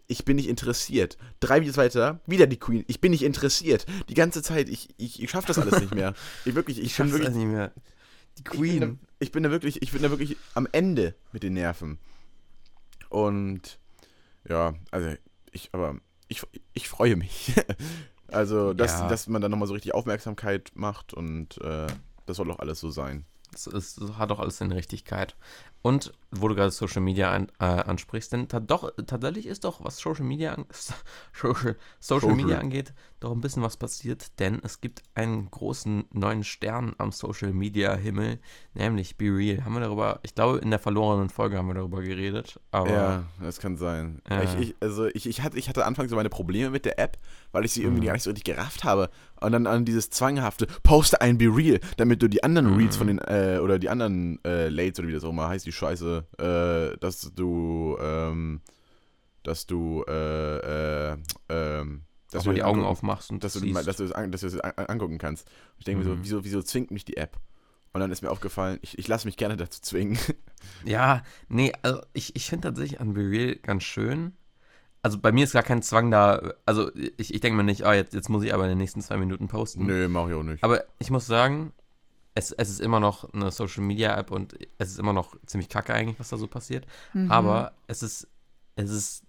ich 0.07 0.25
bin 0.25 0.35
nicht 0.35 0.49
interessiert. 0.49 1.17
Drei 1.39 1.61
Videos 1.61 1.77
weiter, 1.77 2.19
wieder 2.25 2.47
die 2.47 2.57
Queen. 2.59 2.83
Ich 2.87 2.99
bin 2.99 3.11
nicht 3.11 3.23
interessiert. 3.23 3.85
Die 4.09 4.13
ganze 4.13 4.41
Zeit, 4.41 4.69
ich, 4.69 4.89
ich, 4.97 5.23
ich 5.23 5.29
schaffe 5.29 5.47
das 5.47 5.57
alles 5.57 5.79
nicht 5.79 5.95
mehr. 5.95 6.13
Ich 6.45 6.55
wirklich, 6.55 6.79
ich, 6.79 6.85
Ich 6.85 6.99
wirklich, 6.99 7.25
das 7.25 7.35
nicht 7.35 7.47
mehr. 7.47 7.71
Die 8.37 8.43
ich 8.43 8.59
bin, 8.59 8.79
da, 8.79 8.85
Queen. 8.85 8.99
ich 9.19 9.31
bin 9.31 9.43
da 9.43 9.51
wirklich, 9.51 9.81
ich 9.81 9.91
bin 9.91 10.01
da 10.01 10.09
wirklich 10.09 10.37
am 10.53 10.67
Ende 10.71 11.15
mit 11.31 11.43
den 11.43 11.53
Nerven. 11.53 11.97
Und 13.09 13.79
ja, 14.47 14.75
also 14.91 15.15
ich, 15.51 15.69
aber 15.71 15.99
ich, 16.29 16.41
ich 16.73 16.87
freue 16.87 17.17
mich. 17.17 17.53
also, 18.29 18.73
dass, 18.73 18.99
Ja. 18.99 19.07
dass 19.09 19.27
man 19.27 19.41
dann 19.41 19.51
nochmal 19.51 19.67
so 19.67 19.73
richtig 19.73 19.93
Aufmerksamkeit 19.93 20.71
macht 20.75 21.13
und 21.13 21.59
äh, 21.61 21.87
das 22.25 22.37
soll 22.37 22.47
doch 22.47 22.59
alles 22.59 22.79
so 22.79 22.89
sein. 22.89 23.25
Das, 23.51 23.67
ist, 23.67 23.99
das 23.99 24.17
hat 24.17 24.29
doch 24.31 24.39
alles 24.39 24.57
seine 24.57 24.75
Richtigkeit. 24.75 25.35
Und 25.81 26.11
wo 26.31 26.47
du 26.47 26.53
gerade 26.55 26.69
Social 26.71 27.01
Media 27.01 27.31
an, 27.31 27.47
äh, 27.59 27.63
ansprichst, 27.65 28.31
denn 28.33 28.47
doch, 28.67 28.91
tatsächlich 29.07 29.47
ist 29.47 29.63
doch, 29.63 29.83
was 29.83 29.97
Social 29.97 30.25
Media, 30.25 30.53
an 30.53 30.65
Social, 30.71 30.95
Social 31.33 31.75
Social. 31.99 32.35
Media 32.35 32.59
angeht, 32.59 32.93
doch 33.19 33.31
ein 33.31 33.41
bisschen 33.41 33.63
was 33.63 33.77
passiert, 33.77 34.39
denn 34.39 34.59
es 34.63 34.79
gibt 34.81 35.01
einen 35.15 35.49
großen 35.49 36.05
neuen 36.11 36.43
Stern 36.43 36.93
am 36.99 37.11
Social 37.11 37.51
Media 37.53 37.95
Himmel, 37.95 38.39
nämlich 38.75 39.17
Be 39.17 39.25
Real. 39.25 39.63
Haben 39.65 39.73
wir 39.73 39.79
darüber, 39.79 40.19
ich 40.21 40.35
glaube, 40.35 40.59
in 40.59 40.69
der 40.69 40.79
verlorenen 40.79 41.29
Folge 41.29 41.57
haben 41.57 41.67
wir 41.67 41.73
darüber 41.73 42.01
geredet, 42.01 42.59
aber 42.71 42.89
ja, 42.91 43.23
das 43.41 43.59
kann 43.59 43.75
sein. 43.77 44.21
Ja. 44.29 44.43
Ich, 44.43 44.55
ich, 44.59 44.75
also 44.81 45.07
ich, 45.07 45.25
ich, 45.27 45.41
hatte, 45.41 45.57
ich 45.57 45.67
hatte 45.67 45.85
anfangs 45.85 46.09
so 46.11 46.15
meine 46.15 46.29
Probleme 46.29 46.69
mit 46.69 46.85
der 46.85 46.99
App, 46.99 47.17
weil 47.51 47.65
ich 47.65 47.71
sie 47.71 47.81
irgendwie 47.83 48.01
Mhm. 48.01 48.05
gar 48.05 48.13
nicht 48.13 48.23
so 48.23 48.29
richtig 48.29 48.55
gerafft 48.55 48.83
habe. 48.83 49.09
Und 49.41 49.53
dann 49.53 49.65
an 49.67 49.85
dieses 49.85 50.09
zwanghafte, 50.09 50.67
poste 50.83 51.21
ein 51.21 51.37
Be 51.37 51.45
Real, 51.45 51.79
damit 51.97 52.21
du 52.21 52.27
die 52.27 52.43
anderen 52.43 52.75
Reads 52.75 52.97
Mhm. 52.97 52.99
von 52.99 53.07
den, 53.07 53.19
äh, 53.19 53.59
oder 53.63 53.79
die 53.79 53.89
anderen 53.89 54.43
äh, 54.45 54.67
Lates 54.69 54.99
oder 54.99 55.07
wie 55.07 55.13
das 55.13 55.23
auch 55.23 55.29
immer 55.31 55.47
heißt, 55.47 55.65
die 55.69 55.73
Scheiße, 55.73 56.25
äh, 56.39 56.97
dass 56.99 57.31
du, 57.35 57.95
ähm, 58.01 58.61
dass 59.43 59.65
du, 59.67 60.03
äh, 60.07 61.11
äh, 61.13 61.17
ähm, 61.49 62.01
dass 62.31 62.43
du 62.43 62.53
die 62.53 62.63
Augen 62.63 62.79
angucken- 62.79 62.91
aufmachst 62.91 63.29
und 63.31 63.43
dass 63.43 63.53
du, 63.53 63.59
dass 63.73 63.97
du, 63.97 64.07
dass 64.07 64.41
du 64.41 64.63
an, 64.63 64.73
angucken 64.87 65.17
kannst. 65.17 65.47
Ich 65.77 65.85
denke 65.85 66.03
mir 66.03 66.09
Mhm. 66.09 66.17
so, 66.17 66.23
wieso, 66.23 66.43
wieso 66.43 66.61
zwingt 66.63 66.91
mich 66.91 67.05
die 67.05 67.17
App? 67.17 67.37
Und 67.93 68.01
dann 68.01 68.11
ist 68.11 68.21
mir 68.21 68.29
aufgefallen, 68.29 68.77
ich, 68.83 68.99
ich 68.99 69.07
lasse 69.07 69.27
mich 69.27 69.37
gerne 69.37 69.57
dazu 69.57 69.81
zwingen. 69.81 70.17
Ja, 70.83 71.23
nee, 71.47 71.71
also 71.83 72.01
ich, 72.11 72.35
ich 72.35 72.49
finde 72.49 72.67
tatsächlich 72.67 72.99
an 72.99 73.13
BeReal 73.13 73.55
ganz 73.55 73.83
schön. 73.83 74.33
Also 75.01 75.17
bei 75.17 75.31
mir 75.31 75.45
ist 75.45 75.53
gar 75.53 75.63
kein 75.63 75.81
Zwang 75.81 76.11
da. 76.11 76.53
Also 76.65 76.91
ich, 77.15 77.33
ich 77.33 77.39
denke 77.39 77.55
mir 77.55 77.63
nicht, 77.63 77.83
ah, 77.85 77.93
jetzt, 77.93 78.13
jetzt 78.13 78.27
muss 78.27 78.43
ich 78.43 78.53
aber 78.53 78.63
in 78.63 78.69
den 78.69 78.77
nächsten 78.77 79.01
zwei 79.01 79.15
Minuten 79.15 79.47
posten. 79.47 79.85
Nö, 79.85 80.09
mach 80.09 80.27
ich 80.27 80.33
auch 80.35 80.43
nicht. 80.43 80.61
Aber 80.61 80.83
ich 80.99 81.09
muss 81.11 81.25
sagen, 81.27 81.71
es, 82.35 82.51
es 82.51 82.69
ist 82.69 82.81
immer 82.81 82.99
noch 82.99 83.33
eine 83.33 83.51
Social 83.51 83.83
Media 83.83 84.17
App 84.17 84.31
und 84.31 84.55
es 84.77 84.91
ist 84.91 84.99
immer 84.99 85.13
noch 85.13 85.35
ziemlich 85.45 85.69
kacke 85.69 85.93
eigentlich, 85.93 86.19
was 86.19 86.29
da 86.29 86.37
so 86.37 86.47
passiert. 86.47 86.85
Mhm. 87.13 87.31
Aber 87.31 87.73
es 87.87 88.03
ist, 88.03 88.27
es 88.75 88.89
ist, 88.89 89.23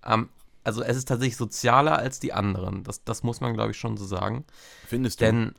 am 0.00 0.30
also 0.64 0.82
es 0.82 0.98
ist 0.98 1.08
tatsächlich 1.08 1.36
sozialer 1.36 1.96
als 1.96 2.20
die 2.20 2.34
anderen. 2.34 2.84
Das, 2.84 3.02
das 3.02 3.22
muss 3.22 3.40
man, 3.40 3.54
glaube 3.54 3.70
ich, 3.70 3.78
schon 3.78 3.96
so 3.96 4.04
sagen. 4.04 4.44
Findest 4.86 5.20
du? 5.20 5.24
Denn 5.24 5.54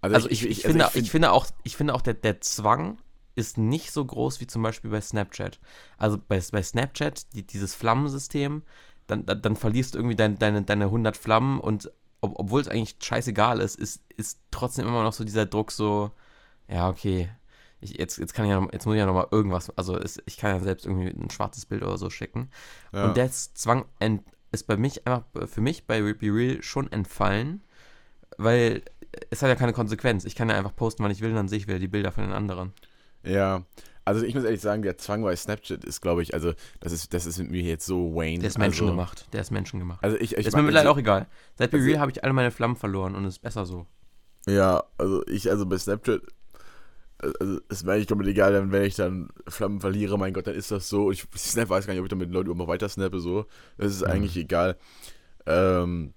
also 0.00 0.30
ich, 0.30 0.46
ich, 0.46 0.62
finde, 0.62 0.88
ich, 0.94 1.10
finde 1.10 1.32
auch, 1.32 1.46
ich 1.64 1.76
finde 1.76 1.94
auch, 1.94 2.02
der, 2.02 2.14
der 2.14 2.40
Zwang 2.40 2.98
ist 3.34 3.58
nicht 3.58 3.92
so 3.92 4.04
groß 4.04 4.40
wie 4.40 4.46
zum 4.46 4.62
Beispiel 4.62 4.90
bei 4.90 5.00
Snapchat. 5.00 5.58
Also 5.98 6.18
bei, 6.18 6.40
bei 6.52 6.62
Snapchat, 6.62 7.34
die, 7.34 7.44
dieses 7.44 7.74
Flammensystem, 7.74 8.62
dann, 9.06 9.26
dann, 9.26 9.42
dann 9.42 9.56
verlierst 9.56 9.94
du 9.94 9.98
irgendwie 9.98 10.16
dein, 10.16 10.38
deine, 10.38 10.62
deine 10.62 10.84
100 10.84 11.16
Flammen 11.16 11.60
und 11.60 11.90
ob, 12.20 12.38
obwohl 12.38 12.60
es 12.60 12.68
eigentlich 12.68 12.96
scheißegal 13.02 13.60
ist, 13.60 13.76
ist, 13.76 14.02
ist 14.16 14.40
trotzdem 14.50 14.86
immer 14.86 15.02
noch 15.02 15.12
so 15.12 15.24
dieser 15.24 15.46
Druck 15.46 15.72
so, 15.72 16.10
ja, 16.68 16.88
okay, 16.88 17.30
ich, 17.80 17.98
jetzt, 17.98 18.18
jetzt 18.18 18.34
kann 18.34 18.46
ich 18.46 18.50
ja 18.50 18.66
jetzt 18.72 18.86
muss 18.86 18.94
ich 18.94 18.98
ja 18.98 19.06
noch 19.06 19.14
mal 19.14 19.28
irgendwas, 19.30 19.70
also 19.76 19.96
es, 19.98 20.22
ich 20.26 20.36
kann 20.36 20.54
ja 20.56 20.60
selbst 20.60 20.86
irgendwie 20.86 21.08
ein 21.08 21.30
schwarzes 21.30 21.66
Bild 21.66 21.82
oder 21.82 21.98
so 21.98 22.10
schicken. 22.10 22.50
ja. 22.92 23.06
Und 23.06 23.16
der 23.16 23.30
Zwang 23.30 23.84
ent, 23.98 24.22
ist 24.52 24.66
bei 24.66 24.76
mich 24.76 25.06
einfach, 25.06 25.24
für 25.46 25.60
mich 25.60 25.86
bei 25.86 26.00
Be 26.00 26.32
Real 26.32 26.62
schon 26.62 26.90
entfallen, 26.90 27.62
weil 28.38 28.82
es 29.30 29.42
hat 29.42 29.48
ja 29.48 29.54
keine 29.54 29.72
Konsequenz. 29.72 30.24
Ich 30.24 30.34
kann 30.34 30.48
ja 30.48 30.56
einfach 30.56 30.74
posten, 30.74 31.02
wann 31.02 31.10
ich 31.10 31.20
will, 31.20 31.34
dann 31.34 31.48
sehe 31.48 31.58
ich 31.58 31.66
wieder 31.66 31.78
die 31.78 31.88
Bilder 31.88 32.12
von 32.12 32.24
den 32.24 32.32
anderen. 32.32 32.72
Ja, 33.22 33.64
also 34.06 34.24
ich 34.24 34.34
muss 34.34 34.44
ehrlich 34.44 34.60
sagen, 34.62 34.80
der 34.82 34.96
Zwang 34.96 35.22
bei 35.22 35.36
Snapchat 35.36 35.84
ist, 35.84 36.00
glaube 36.00 36.22
ich, 36.22 36.32
also 36.32 36.54
das 36.80 36.92
ist, 36.92 37.12
das 37.12 37.26
ist 37.26 37.38
mit 37.38 37.50
mir 37.50 37.62
jetzt 37.62 37.84
so 37.84 38.14
Wayne. 38.14 38.38
Der 38.38 38.48
ist 38.48 38.56
also, 38.56 38.60
menschengemacht. 38.60 39.26
Der 39.34 39.40
ist 39.42 39.50
menschengemacht. 39.50 40.02
Also 40.02 40.16
ich, 40.16 40.36
ich 40.36 40.46
ist 40.46 40.56
mir 40.56 40.62
mittlerweile 40.62 40.88
also, 40.88 40.92
auch 40.92 40.98
egal. 40.98 41.26
Seit 41.58 41.70
Be 41.70 41.76
also- 41.76 41.88
Real 41.88 42.00
habe 42.00 42.10
ich 42.12 42.24
alle 42.24 42.32
meine 42.32 42.50
Flammen 42.50 42.76
verloren 42.76 43.14
und 43.14 43.24
es 43.26 43.34
ist 43.34 43.40
besser 43.42 43.66
so. 43.66 43.86
Ja, 44.46 44.84
also 44.96 45.22
ich, 45.26 45.50
also 45.50 45.66
bei 45.66 45.76
Snapchat, 45.76 46.22
also 47.40 47.60
ist 47.68 47.84
mir 47.84 47.92
eigentlich 47.92 48.06
komplett 48.08 48.30
egal, 48.30 48.52
dann, 48.52 48.70
wenn 48.72 48.84
ich 48.84 48.94
dann 48.94 49.28
Flammen 49.48 49.80
verliere, 49.80 50.18
mein 50.18 50.32
Gott, 50.32 50.46
dann 50.46 50.54
ist 50.54 50.70
das 50.70 50.88
so. 50.88 51.10
Ich 51.10 51.26
Snap 51.36 51.68
weiß 51.68 51.86
gar 51.86 51.92
nicht, 51.94 52.00
ob 52.00 52.06
ich 52.06 52.10
dann 52.10 52.18
mit 52.18 52.28
den 52.28 52.34
Leuten 52.34 52.50
überhaupt 52.50 52.68
weiter 52.70 52.88
snappe, 52.88 53.18
so. 53.20 53.46
Das 53.76 53.92
ist 53.92 54.02
Mhm. 54.02 54.10
eigentlich 54.12 54.36
egal. 54.36 54.76
Ähm, 55.46 56.14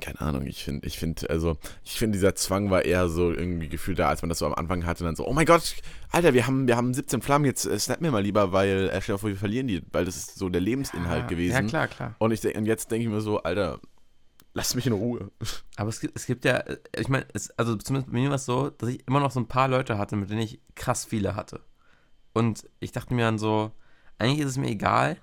keine 0.00 0.20
Ahnung, 0.20 0.46
ich 0.46 0.64
finde, 0.64 0.86
ich 0.86 0.98
finde, 0.98 1.28
also, 1.30 1.56
ich 1.84 1.92
finde, 1.92 2.16
dieser 2.16 2.34
Zwang 2.34 2.70
war 2.70 2.84
eher 2.84 3.08
so 3.08 3.30
irgendwie 3.30 3.68
gefühlt 3.68 3.98
da, 3.98 4.08
als 4.08 4.22
man 4.22 4.28
das 4.28 4.38
so 4.38 4.46
am 4.46 4.54
Anfang 4.54 4.86
hatte, 4.86 5.04
dann 5.04 5.16
so, 5.16 5.26
oh 5.26 5.32
mein 5.32 5.46
Gott, 5.46 5.76
Alter, 6.10 6.34
wir 6.34 6.46
haben, 6.46 6.66
wir 6.66 6.76
haben 6.76 6.92
17 6.92 7.22
Flammen, 7.22 7.44
jetzt 7.44 7.66
äh, 7.66 7.78
snap 7.78 8.00
mir 8.00 8.10
mal 8.10 8.22
lieber, 8.22 8.52
weil, 8.52 8.88
äh, 8.88 9.00
stell 9.00 9.14
dir 9.14 9.18
vor, 9.18 9.28
wir 9.28 9.36
verlieren 9.36 9.68
die, 9.68 9.82
weil 9.92 10.04
das 10.04 10.16
ist 10.16 10.36
so 10.36 10.48
der 10.48 10.60
Lebensinhalt 10.60 11.22
ja, 11.22 11.26
gewesen. 11.26 11.54
Ja, 11.54 11.62
klar, 11.62 11.88
klar. 11.88 12.16
Und, 12.18 12.32
ich, 12.32 12.44
und 12.44 12.66
jetzt 12.66 12.90
denke 12.90 13.04
ich 13.04 13.10
mir 13.12 13.20
so, 13.20 13.42
Alter, 13.42 13.80
lass 14.54 14.74
mich 14.74 14.86
in 14.86 14.92
Ruhe. 14.92 15.30
Aber 15.76 15.88
es 15.88 16.00
gibt, 16.00 16.16
es 16.16 16.26
gibt 16.26 16.44
ja, 16.44 16.58
äh, 16.58 16.78
ich 16.98 17.08
meine, 17.08 17.26
also 17.56 17.76
zumindest 17.76 18.12
bei 18.12 18.18
mir 18.18 18.28
war 18.28 18.36
es 18.36 18.44
so, 18.44 18.70
dass 18.70 18.88
ich 18.88 19.06
immer 19.06 19.20
noch 19.20 19.30
so 19.30 19.40
ein 19.40 19.48
paar 19.48 19.68
Leute 19.68 19.98
hatte, 19.98 20.16
mit 20.16 20.30
denen 20.30 20.40
ich 20.40 20.60
krass 20.74 21.04
viele 21.04 21.34
hatte. 21.34 21.60
Und 22.32 22.68
ich 22.78 22.92
dachte 22.92 23.14
mir 23.14 23.24
dann 23.24 23.38
so, 23.38 23.72
eigentlich 24.18 24.40
ist 24.40 24.50
es 24.50 24.58
mir 24.58 24.68
egal, 24.68 25.16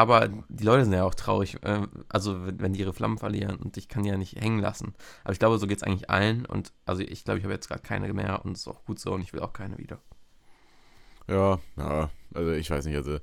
aber 0.00 0.28
die 0.48 0.64
Leute 0.64 0.84
sind 0.84 0.92
ja 0.94 1.04
auch 1.04 1.14
traurig, 1.14 1.62
äh, 1.62 1.86
also 2.08 2.44
wenn, 2.46 2.60
wenn 2.60 2.72
die 2.72 2.80
ihre 2.80 2.92
Flammen 2.92 3.18
verlieren 3.18 3.56
und 3.56 3.76
ich 3.76 3.88
kann 3.88 4.02
die 4.02 4.10
ja 4.10 4.16
nicht 4.16 4.40
hängen 4.40 4.58
lassen. 4.60 4.94
Aber 5.24 5.32
ich 5.32 5.38
glaube, 5.38 5.58
so 5.58 5.66
geht 5.66 5.78
es 5.78 5.82
eigentlich 5.82 6.10
allen 6.10 6.46
und 6.46 6.72
also 6.86 7.02
ich 7.02 7.24
glaube, 7.24 7.38
ich 7.38 7.44
habe 7.44 7.54
jetzt 7.54 7.68
gerade 7.68 7.82
keine 7.82 8.12
mehr 8.12 8.44
und 8.44 8.52
es 8.52 8.60
ist 8.60 8.68
auch 8.68 8.84
gut 8.84 8.98
so 8.98 9.12
und 9.12 9.22
ich 9.22 9.32
will 9.32 9.40
auch 9.40 9.52
keine 9.52 9.78
wieder. 9.78 9.98
Ja, 11.28 11.60
ja, 11.76 12.10
also 12.34 12.52
ich 12.52 12.70
weiß 12.70 12.84
nicht, 12.86 12.96
also 12.96 13.18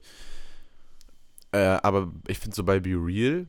äh, 1.51 1.77
aber 1.83 2.11
ich 2.27 2.39
finde 2.39 2.55
so 2.55 2.63
bei 2.63 2.79
Be 2.79 2.91
Real, 2.91 3.47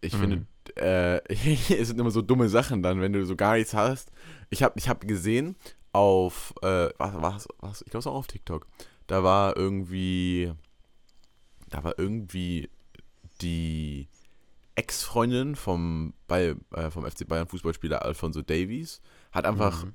ich 0.00 0.12
Mhm. 0.12 0.18
finde, 0.18 0.46
äh, 0.76 1.20
es 1.74 1.88
sind 1.88 2.00
immer 2.00 2.10
so 2.10 2.22
dumme 2.22 2.48
Sachen 2.48 2.82
dann, 2.82 3.00
wenn 3.00 3.12
du 3.12 3.24
so 3.24 3.36
gar 3.36 3.54
nichts 3.56 3.74
hast. 3.74 4.10
Ich 4.50 4.62
habe 4.62 4.74
ich 4.78 4.88
hab 4.88 5.06
gesehen 5.06 5.56
auf, 5.92 6.54
äh, 6.62 6.90
was, 6.98 7.14
was, 7.22 7.48
was, 7.60 7.82
ich 7.82 7.90
glaube 7.90 8.00
es 8.00 8.06
auch 8.06 8.14
auf 8.14 8.26
TikTok, 8.26 8.66
da 9.06 9.22
war 9.24 9.56
irgendwie, 9.56 10.52
da 11.70 11.84
war 11.84 11.98
irgendwie 11.98 12.70
die 13.40 14.08
Ex-Freundin 14.74 15.56
vom, 15.56 16.14
bei, 16.26 16.54
äh, 16.72 16.90
vom 16.90 17.04
FC 17.04 17.26
Bayern 17.26 17.48
Fußballspieler 17.48 18.02
Alfonso 18.04 18.42
Davies, 18.42 19.00
hat 19.32 19.44
einfach 19.44 19.84
Mhm. 19.84 19.92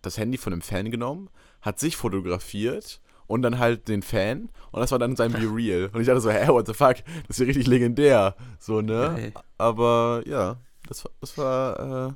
das 0.00 0.16
Handy 0.18 0.38
von 0.38 0.52
einem 0.52 0.62
Fan 0.62 0.90
genommen, 0.90 1.28
hat 1.60 1.78
sich 1.80 1.96
fotografiert 1.96 3.00
und 3.26 3.42
dann 3.42 3.58
halt 3.58 3.88
den 3.88 4.02
Fan 4.02 4.50
und 4.70 4.80
das 4.80 4.92
war 4.92 4.98
dann 4.98 5.16
sein 5.16 5.32
Be 5.32 5.48
Real. 5.52 5.90
Und 5.92 6.00
ich 6.00 6.06
dachte 6.06 6.20
so, 6.20 6.30
hä, 6.30 6.48
what 6.48 6.66
the 6.66 6.74
fuck, 6.74 6.96
das 7.26 7.30
ist 7.30 7.38
ja 7.40 7.46
richtig 7.46 7.66
legendär. 7.66 8.36
So, 8.58 8.80
ne? 8.80 9.12
Geil. 9.16 9.32
Aber 9.58 10.22
ja, 10.26 10.56
das, 10.88 11.04
war- 11.04 11.12
das 11.20 11.38
war 11.38 12.08
äh, 12.10 12.12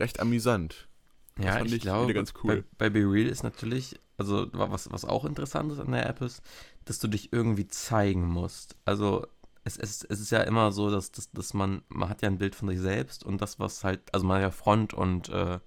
recht 0.00 0.20
amüsant. 0.20 0.88
Das 1.36 1.44
Ja, 1.46 1.52
fand 1.52 1.66
ich 1.68 1.72
ich 1.74 1.80
glaube, 1.82 2.24
cool. 2.44 2.64
bei, 2.78 2.88
bei 2.88 2.90
Be 2.90 3.00
Real 3.00 3.28
ist 3.28 3.42
natürlich, 3.42 3.98
also 4.16 4.46
wa- 4.52 4.70
was, 4.70 4.90
was 4.90 5.04
auch 5.04 5.24
interessant 5.24 5.70
ist 5.72 5.78
an 5.78 5.92
der 5.92 6.08
App 6.08 6.20
ist, 6.20 6.42
dass 6.88 6.98
du 6.98 7.08
dich 7.08 7.32
irgendwie 7.32 7.68
zeigen 7.68 8.26
musst. 8.26 8.76
Also 8.86 9.26
es, 9.64 9.76
es, 9.76 10.04
es 10.04 10.20
ist 10.20 10.30
ja 10.30 10.40
immer 10.40 10.72
so, 10.72 10.90
dass, 10.90 11.12
dass, 11.12 11.30
dass 11.30 11.52
man, 11.52 11.82
man 11.88 12.08
hat 12.08 12.22
ja 12.22 12.28
ein 12.28 12.38
Bild 12.38 12.54
von 12.54 12.68
sich 12.68 12.80
selbst 12.80 13.24
und 13.24 13.42
das, 13.42 13.58
was 13.58 13.84
halt, 13.84 14.00
also 14.14 14.26
man 14.26 14.36
hat 14.36 14.42
ja 14.42 14.50
Front- 14.50 14.94
und 14.94 15.28
äh, 15.28 15.58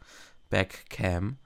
Backcam. 0.49 1.37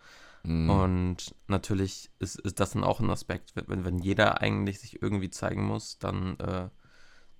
Mhm. 0.44 0.70
Und 0.70 1.36
natürlich 1.48 2.10
ist, 2.20 2.40
ist 2.40 2.60
das 2.60 2.72
dann 2.72 2.86
auch 2.86 3.02
ein 3.02 3.10
Aspekt, 3.10 3.54
wenn, 3.56 3.84
wenn 3.84 4.00
jeder 4.00 4.42
eigentlich 4.42 4.80
sich 4.80 5.02
irgendwie 5.02 5.30
zeigen 5.30 5.66
muss, 5.66 6.00
dann, 6.00 6.40
äh, 6.40 6.70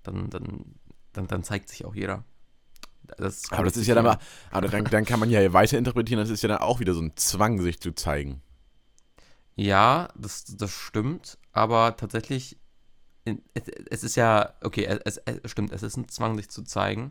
dann, 0.02 0.28
dann, 0.28 0.74
dann, 1.14 1.26
dann 1.28 1.42
zeigt 1.42 1.70
sich 1.70 1.86
auch 1.86 1.94
jeder. 1.94 2.24
Das 3.16 3.50
aber 3.50 3.64
das 3.64 3.76
ist 3.76 3.86
ja 3.86 3.94
dann 3.94 4.04
mal, 4.04 4.18
aber 4.50 4.68
dann, 4.68 4.84
dann 4.84 5.04
kann 5.04 5.20
man 5.20 5.30
ja 5.30 5.52
weiter 5.52 5.78
interpretieren, 5.78 6.18
das 6.18 6.28
ist 6.28 6.42
ja 6.42 6.48
dann 6.48 6.58
auch 6.58 6.80
wieder 6.80 6.92
so 6.92 7.00
ein 7.00 7.16
Zwang, 7.16 7.62
sich 7.62 7.80
zu 7.80 7.92
zeigen. 7.92 8.42
Ja, 9.54 10.08
das, 10.16 10.44
das 10.44 10.70
stimmt, 10.70 11.38
aber 11.56 11.96
tatsächlich, 11.96 12.58
es, 13.90 14.04
ist 14.04 14.16
ja, 14.16 14.54
okay, 14.62 14.84
es, 15.04 15.18
es 15.18 15.50
stimmt, 15.50 15.72
es 15.72 15.82
ist 15.82 15.96
ein 15.96 16.08
Zwang, 16.08 16.36
sich 16.36 16.48
zu 16.48 16.62
zeigen, 16.62 17.10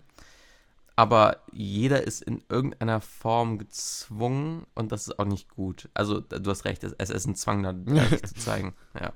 aber 0.96 1.42
jeder 1.52 2.04
ist 2.04 2.22
in 2.22 2.44
irgendeiner 2.50 3.02
Form 3.02 3.58
gezwungen 3.58 4.66
und 4.75 4.92
das 4.94 5.08
ist 5.08 5.20
auch 5.20 5.25
nicht 5.25 5.50
gut. 5.50 5.90
Also, 5.94 6.22
du 6.22 6.50
hast 6.50 6.66
recht, 6.66 6.84
es, 6.86 6.94
es 6.98 7.10
ist 7.10 7.25
ein 7.28 7.36
Zwang, 7.36 7.64
da 7.64 7.74
sich 8.10 8.24
zu 8.25 8.36
zeigen, 8.36 8.75
ja. 9.00 9.14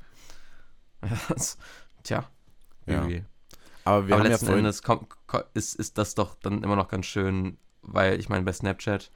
Das- 1.29 1.57
Tja, 2.03 2.29
Ja. 2.88 2.95
irgendwie. 2.95 3.25
Aber 3.86 4.07
wir 4.07 4.15
aber 4.15 4.24
haben 4.24 4.25
ja 4.25 4.31
letzten 4.31 4.45
vorhin, 4.48 4.65
Endes 4.65 4.83
kommt, 4.83 5.09
ko- 5.27 5.43
ist, 5.53 5.75
ist 5.75 5.98
das 5.98 6.15
doch 6.15 6.36
dann 6.36 6.63
immer 6.63 6.75
noch 6.75 6.88
ganz 6.89 7.05
schön, 7.05 7.57
weil 7.81 8.19
ich 8.19 8.29
meine, 8.29 8.43
bei 8.45 8.53
Snapchat 8.53 9.12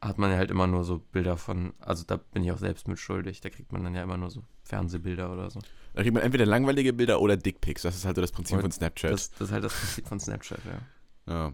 hat 0.00 0.18
man 0.18 0.30
ja 0.30 0.36
halt 0.38 0.50
immer 0.50 0.66
nur 0.66 0.84
so 0.84 0.98
Bilder 0.98 1.36
von, 1.36 1.74
also 1.80 2.04
da 2.06 2.16
bin 2.16 2.42
ich 2.42 2.52
auch 2.52 2.58
selbst 2.58 2.88
mitschuldig, 2.88 3.40
da 3.40 3.50
kriegt 3.50 3.72
man 3.72 3.84
dann 3.84 3.94
ja 3.94 4.02
immer 4.02 4.16
nur 4.16 4.30
so 4.30 4.42
Fernsehbilder 4.64 5.30
oder 5.32 5.50
so. 5.50 5.60
da 5.94 6.02
kriegt 6.02 6.14
man 6.14 6.22
entweder 6.22 6.46
langweilige 6.46 6.92
Bilder 6.92 7.20
oder 7.20 7.36
Dickpics. 7.36 7.82
Das 7.82 7.96
ist 7.96 8.04
halt 8.06 8.16
so 8.16 8.22
das 8.22 8.32
Prinzip 8.32 8.56
Und 8.56 8.62
von 8.62 8.72
Snapchat. 8.72 9.12
Das, 9.12 9.30
das 9.32 9.40
ist 9.48 9.52
halt 9.52 9.64
das 9.64 9.74
Prinzip 9.74 10.08
von 10.08 10.20
Snapchat, 10.20 10.60
ja. 10.64 11.32
Ja. 11.32 11.52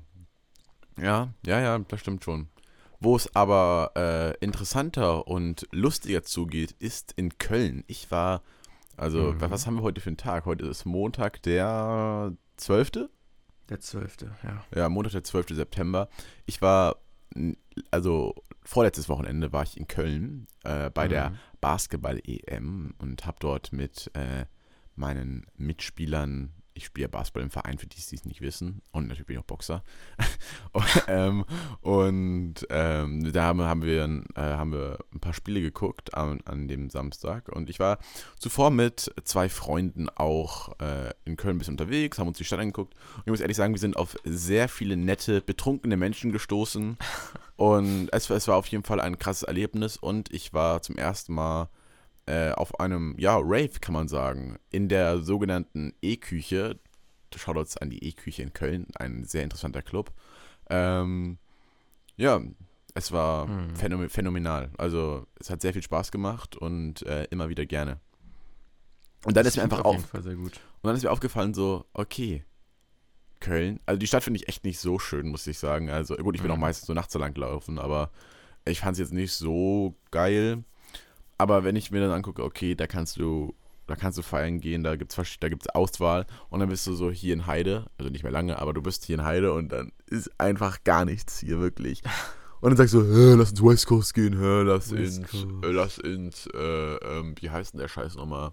Ja, 0.98 1.34
ja, 1.44 1.60
ja, 1.60 1.78
das 1.78 2.00
stimmt 2.00 2.24
schon. 2.24 2.48
Wo 3.00 3.16
es 3.16 3.34
aber 3.36 3.92
äh, 3.96 4.32
interessanter 4.44 5.26
und 5.26 5.66
lustiger 5.72 6.22
zugeht, 6.22 6.72
ist 6.78 7.12
in 7.16 7.36
Köln. 7.38 7.84
Ich 7.88 8.10
war, 8.10 8.42
also, 8.96 9.32
Mhm. 9.32 9.40
was 9.40 9.66
haben 9.66 9.74
wir 9.76 9.82
heute 9.82 10.00
für 10.00 10.08
einen 10.08 10.16
Tag? 10.16 10.46
Heute 10.46 10.64
ist 10.66 10.86
Montag, 10.86 11.42
der 11.42 12.32
12. 12.56 13.10
Der 13.68 13.80
zwölfte, 13.80 14.30
ja. 14.42 14.64
Ja, 14.74 14.88
Montag, 14.88 15.12
der 15.12 15.24
12. 15.24 15.48
September. 15.50 16.08
Ich 16.46 16.62
war, 16.62 16.96
also 17.90 18.34
vorletztes 18.62 19.08
Wochenende 19.08 19.52
war 19.52 19.62
ich 19.62 19.76
in 19.76 19.86
Köln 19.86 20.46
äh, 20.64 20.90
bei 20.90 21.08
der 21.08 21.30
Mhm. 21.30 21.38
Basketball-EM 21.60 22.94
und 22.98 23.26
habe 23.26 23.36
dort 23.40 23.72
mit 23.72 24.10
äh, 24.14 24.46
meinen 24.94 25.46
Mitspielern, 25.56 26.52
ich 26.76 26.86
spiele 26.86 27.08
Basketball 27.08 27.42
im 27.42 27.50
Verein, 27.50 27.78
für 27.78 27.86
die 27.86 27.98
es 27.98 28.24
nicht 28.24 28.40
wissen, 28.40 28.82
und 28.92 29.04
natürlich 29.04 29.26
bin 29.26 29.36
ich 29.36 29.40
auch 29.40 29.46
Boxer. 29.46 29.82
und 30.72 31.04
ähm, 31.08 31.44
und 31.80 32.54
ähm, 32.70 33.32
da 33.32 33.44
haben, 33.44 33.62
haben, 33.62 33.82
wir, 33.82 34.04
äh, 34.34 34.40
haben 34.40 34.72
wir 34.72 34.98
ein 35.12 35.20
paar 35.20 35.32
Spiele 35.32 35.60
geguckt 35.60 36.14
an, 36.14 36.40
an 36.44 36.68
dem 36.68 36.90
Samstag. 36.90 37.48
Und 37.48 37.70
ich 37.70 37.78
war 37.78 37.98
zuvor 38.38 38.70
mit 38.70 39.12
zwei 39.24 39.48
Freunden 39.48 40.08
auch 40.08 40.78
äh, 40.80 41.12
in 41.24 41.36
Köln 41.36 41.56
ein 41.56 41.58
bisschen 41.58 41.74
unterwegs, 41.74 42.18
haben 42.18 42.28
uns 42.28 42.38
die 42.38 42.44
Stadt 42.44 42.60
angeguckt. 42.60 42.94
Und 43.16 43.22
ich 43.26 43.30
muss 43.30 43.40
ehrlich 43.40 43.56
sagen, 43.56 43.74
wir 43.74 43.80
sind 43.80 43.96
auf 43.96 44.16
sehr 44.24 44.68
viele 44.68 44.96
nette, 44.96 45.40
betrunkene 45.40 45.96
Menschen 45.96 46.32
gestoßen. 46.32 46.96
Und 47.56 48.08
es, 48.12 48.28
es 48.28 48.48
war 48.48 48.56
auf 48.56 48.66
jeden 48.66 48.84
Fall 48.84 49.00
ein 49.00 49.18
krasses 49.18 49.44
Erlebnis. 49.44 49.96
Und 49.96 50.32
ich 50.32 50.52
war 50.52 50.82
zum 50.82 50.96
ersten 50.96 51.32
Mal 51.32 51.68
äh, 52.26 52.50
auf 52.52 52.78
einem, 52.80 53.14
ja, 53.18 53.36
Rave 53.38 53.78
kann 53.80 53.92
man 53.94 54.08
sagen, 54.08 54.58
in 54.70 54.88
der 54.88 55.20
sogenannten 55.20 55.94
E-Küche. 56.02 56.78
Shoutouts 57.34 57.76
an 57.76 57.90
die 57.90 58.02
E-Küche 58.02 58.42
in 58.42 58.52
Köln, 58.54 58.86
ein 58.98 59.24
sehr 59.24 59.42
interessanter 59.44 59.82
Club. 59.82 60.10
Ähm, 60.70 61.36
ja, 62.16 62.40
es 62.94 63.12
war 63.12 63.46
Hm. 63.46 63.76
phänomen 63.76 64.08
phänomenal. 64.08 64.70
Also 64.78 65.26
es 65.38 65.50
hat 65.50 65.60
sehr 65.60 65.74
viel 65.74 65.82
Spaß 65.82 66.10
gemacht 66.12 66.56
und 66.56 67.02
äh, 67.02 67.24
immer 67.24 67.50
wieder 67.50 67.66
gerne. 67.66 68.00
Und 69.26 69.36
dann 69.36 69.44
Das 69.44 69.52
ist 69.52 69.56
mir 69.58 69.64
einfach 69.64 69.80
auf 69.80 69.96
auf, 69.96 70.14
und 70.14 70.52
dann 70.82 70.96
ist 70.96 71.02
mir 71.02 71.10
aufgefallen, 71.10 71.52
so, 71.52 71.84
okay, 71.92 72.44
Köln. 73.40 73.80
Also 73.84 73.98
die 73.98 74.06
Stadt 74.06 74.24
finde 74.24 74.40
ich 74.40 74.48
echt 74.48 74.64
nicht 74.64 74.78
so 74.78 74.98
schön, 74.98 75.28
muss 75.28 75.46
ich 75.46 75.58
sagen. 75.58 75.90
Also 75.90 76.16
gut, 76.16 76.36
ich 76.36 76.40
bin 76.42 76.50
Mhm. 76.50 76.56
auch 76.56 76.60
meistens 76.60 76.86
so 76.86 76.94
nachts 76.94 77.12
so 77.12 77.18
lang 77.18 77.34
gelaufen, 77.34 77.78
aber 77.78 78.10
ich 78.64 78.80
fand 78.80 78.92
es 78.94 78.98
jetzt 79.00 79.12
nicht 79.12 79.32
so 79.32 79.94
geil. 80.10 80.64
Aber 81.38 81.64
wenn 81.64 81.76
ich 81.76 81.90
mir 81.90 82.00
dann 82.00 82.10
angucke, 82.10 82.42
okay, 82.42 82.74
da 82.74 82.86
kannst 82.86 83.16
du, 83.18 83.54
da 83.86 83.94
kannst 83.96 84.18
du 84.18 84.22
feiern 84.22 84.60
gehen, 84.60 84.82
da 84.82 84.96
gibt's 84.96 85.16
da 85.40 85.48
gibt's 85.48 85.68
Auswahl 85.68 86.26
und 86.50 86.60
dann 86.60 86.68
bist 86.68 86.86
du 86.86 86.94
so 86.94 87.10
hier 87.10 87.34
in 87.34 87.46
Heide, 87.46 87.86
also 87.98 88.10
nicht 88.10 88.22
mehr 88.22 88.32
lange, 88.32 88.58
aber 88.58 88.72
du 88.72 88.82
bist 88.82 89.04
hier 89.04 89.16
in 89.18 89.24
Heide 89.24 89.52
und 89.52 89.70
dann 89.70 89.92
ist 90.06 90.30
einfach 90.40 90.82
gar 90.84 91.04
nichts 91.04 91.38
hier 91.40 91.60
wirklich. 91.60 92.02
Und 92.62 92.70
dann 92.70 92.78
sagst 92.78 92.94
du, 92.94 93.02
hä, 93.04 93.34
lass 93.34 93.50
ins 93.50 93.62
West 93.62 93.86
Coast 93.86 94.14
gehen, 94.14 94.40
hä, 94.40 94.62
lass 94.62 94.90
West 94.90 95.18
ins, 95.18 95.34
äh, 95.62 95.70
lass 95.70 95.98
ins, 95.98 96.46
äh, 96.54 96.58
ähm, 96.96 97.34
wie 97.38 97.50
heißt 97.50 97.74
denn 97.74 97.80
der 97.80 97.86
Scheiß 97.86 98.16
nochmal? 98.16 98.50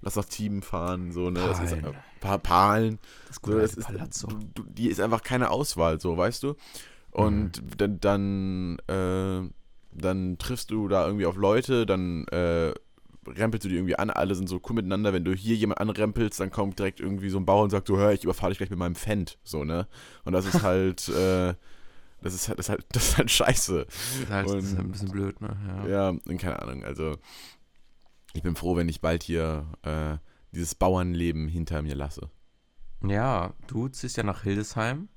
Lass 0.00 0.16
nach 0.16 0.24
Team 0.24 0.62
fahren, 0.62 1.12
so, 1.12 1.28
ne? 1.30 1.40
Das 1.40 1.60
ist, 1.60 1.70
Palen. 1.80 1.84
äh, 1.84 1.92
pa 2.18 2.38
Palen. 2.38 2.98
Das 3.28 3.36
So, 3.36 3.40
gute 3.42 3.58
das 3.60 3.74
ist, 3.74 3.84
Palazzo. 3.86 4.26
du, 4.28 4.38
du, 4.54 4.62
die 4.64 4.88
ist 4.88 5.00
einfach 5.00 5.22
keine 5.22 5.50
Auswahl, 5.50 6.00
so, 6.00 6.16
weißt 6.16 6.42
du? 6.42 6.54
Und 7.10 7.62
dann, 7.76 8.00
dann, 8.00 8.78
äh, 8.88 9.50
dann 9.94 10.38
triffst 10.38 10.70
du 10.70 10.88
da 10.88 11.06
irgendwie 11.06 11.26
auf 11.26 11.36
Leute, 11.36 11.86
dann 11.86 12.26
äh, 12.28 12.72
rempelst 13.26 13.64
du 13.64 13.68
die 13.68 13.76
irgendwie 13.76 13.96
an, 13.96 14.10
alle 14.10 14.34
sind 14.34 14.48
so 14.48 14.60
cool 14.68 14.74
miteinander. 14.76 15.12
Wenn 15.12 15.24
du 15.24 15.32
hier 15.34 15.54
jemand 15.56 15.80
anrempelst, 15.80 16.40
dann 16.40 16.50
kommt 16.50 16.78
direkt 16.78 17.00
irgendwie 17.00 17.28
so 17.30 17.38
ein 17.38 17.46
Bauer 17.46 17.62
und 17.64 17.70
sagt 17.70 17.86
so, 17.88 17.96
hör, 17.96 18.12
ich 18.12 18.24
überfahre 18.24 18.50
dich 18.50 18.58
gleich 18.58 18.70
mit 18.70 18.78
meinem 18.78 18.94
Fendt, 18.96 19.38
so, 19.44 19.64
ne? 19.64 19.86
Und 20.24 20.32
das 20.32 20.46
ist 20.46 20.62
halt, 20.62 21.08
äh, 21.08 21.54
das 22.22 22.34
ist 22.34 22.48
halt, 22.48 22.58
das 22.58 22.66
ist 22.66 22.70
halt, 22.70 22.84
das 22.92 23.08
ist 23.08 23.18
halt 23.18 23.30
scheiße. 23.30 23.84
Das 23.86 24.20
ist 24.20 24.30
halt, 24.30 24.46
das 24.48 24.64
ist 24.64 24.72
und- 24.72 24.78
ein 24.80 24.90
bisschen 24.92 25.10
blöd, 25.10 25.40
ne? 25.40 25.56
Ja. 25.68 25.88
Ja, 25.88 26.08
und 26.08 26.38
keine 26.38 26.60
Ahnung, 26.62 26.84
also 26.84 27.16
ich 28.34 28.42
bin 28.42 28.56
froh, 28.56 28.76
wenn 28.76 28.88
ich 28.88 29.00
bald 29.00 29.22
hier 29.22 29.66
äh, 29.82 30.16
dieses 30.52 30.74
Bauernleben 30.74 31.48
hinter 31.48 31.82
mir 31.82 31.94
lasse. 31.94 32.30
ja, 33.06 33.52
du 33.66 33.88
ziehst 33.88 34.16
ja 34.16 34.22
nach 34.22 34.42
Hildesheim. 34.42 35.08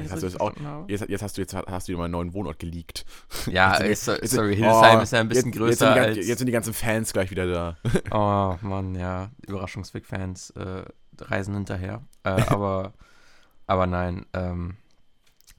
Jetzt 0.00 0.12
hast, 0.12 0.22
du 0.22 0.40
auch, 0.40 0.54
habe. 0.56 0.90
jetzt, 0.92 1.08
jetzt 1.08 1.22
hast 1.22 1.36
du 1.36 1.40
jetzt 1.42 1.54
hast 1.54 1.88
du 1.88 1.92
dir 1.92 1.98
meinen 1.98 2.10
neuen 2.12 2.32
Wohnort 2.34 2.58
geleakt. 2.58 3.04
Ja, 3.46 3.82
Jetzt 3.82 4.04
sind 4.06 4.14
äh, 4.16 4.20
die- 4.20 4.26
so, 4.26 4.26
jetzt 4.26 4.30
sorry, 4.32 4.56
Hildesheim 4.56 4.98
oh, 4.98 5.02
ist 5.02 5.12
ja 5.12 5.20
ein 5.20 5.28
bisschen 5.28 5.46
jetzt, 5.52 5.58
größer 5.58 5.68
jetzt 5.70 5.78
sind, 5.78 5.88
die, 5.94 5.94
gan- 6.00 6.04
als. 6.18 6.26
jetzt 6.28 6.38
sind 6.38 6.46
die 6.46 6.52
ganzen 6.52 6.74
Fans 6.74 7.12
gleich 7.12 7.30
wieder 7.30 7.46
da. 7.46 7.76
Oh 8.10 8.56
Mann, 8.66 8.94
ja, 8.94 9.30
Überraschungsweg-Fans 9.46 10.50
äh, 10.50 10.84
reisen 11.20 11.54
hinterher. 11.54 12.02
Äh, 12.24 12.30
aber, 12.48 12.92
aber 13.66 13.86
nein, 13.86 14.26
ähm, 14.32 14.76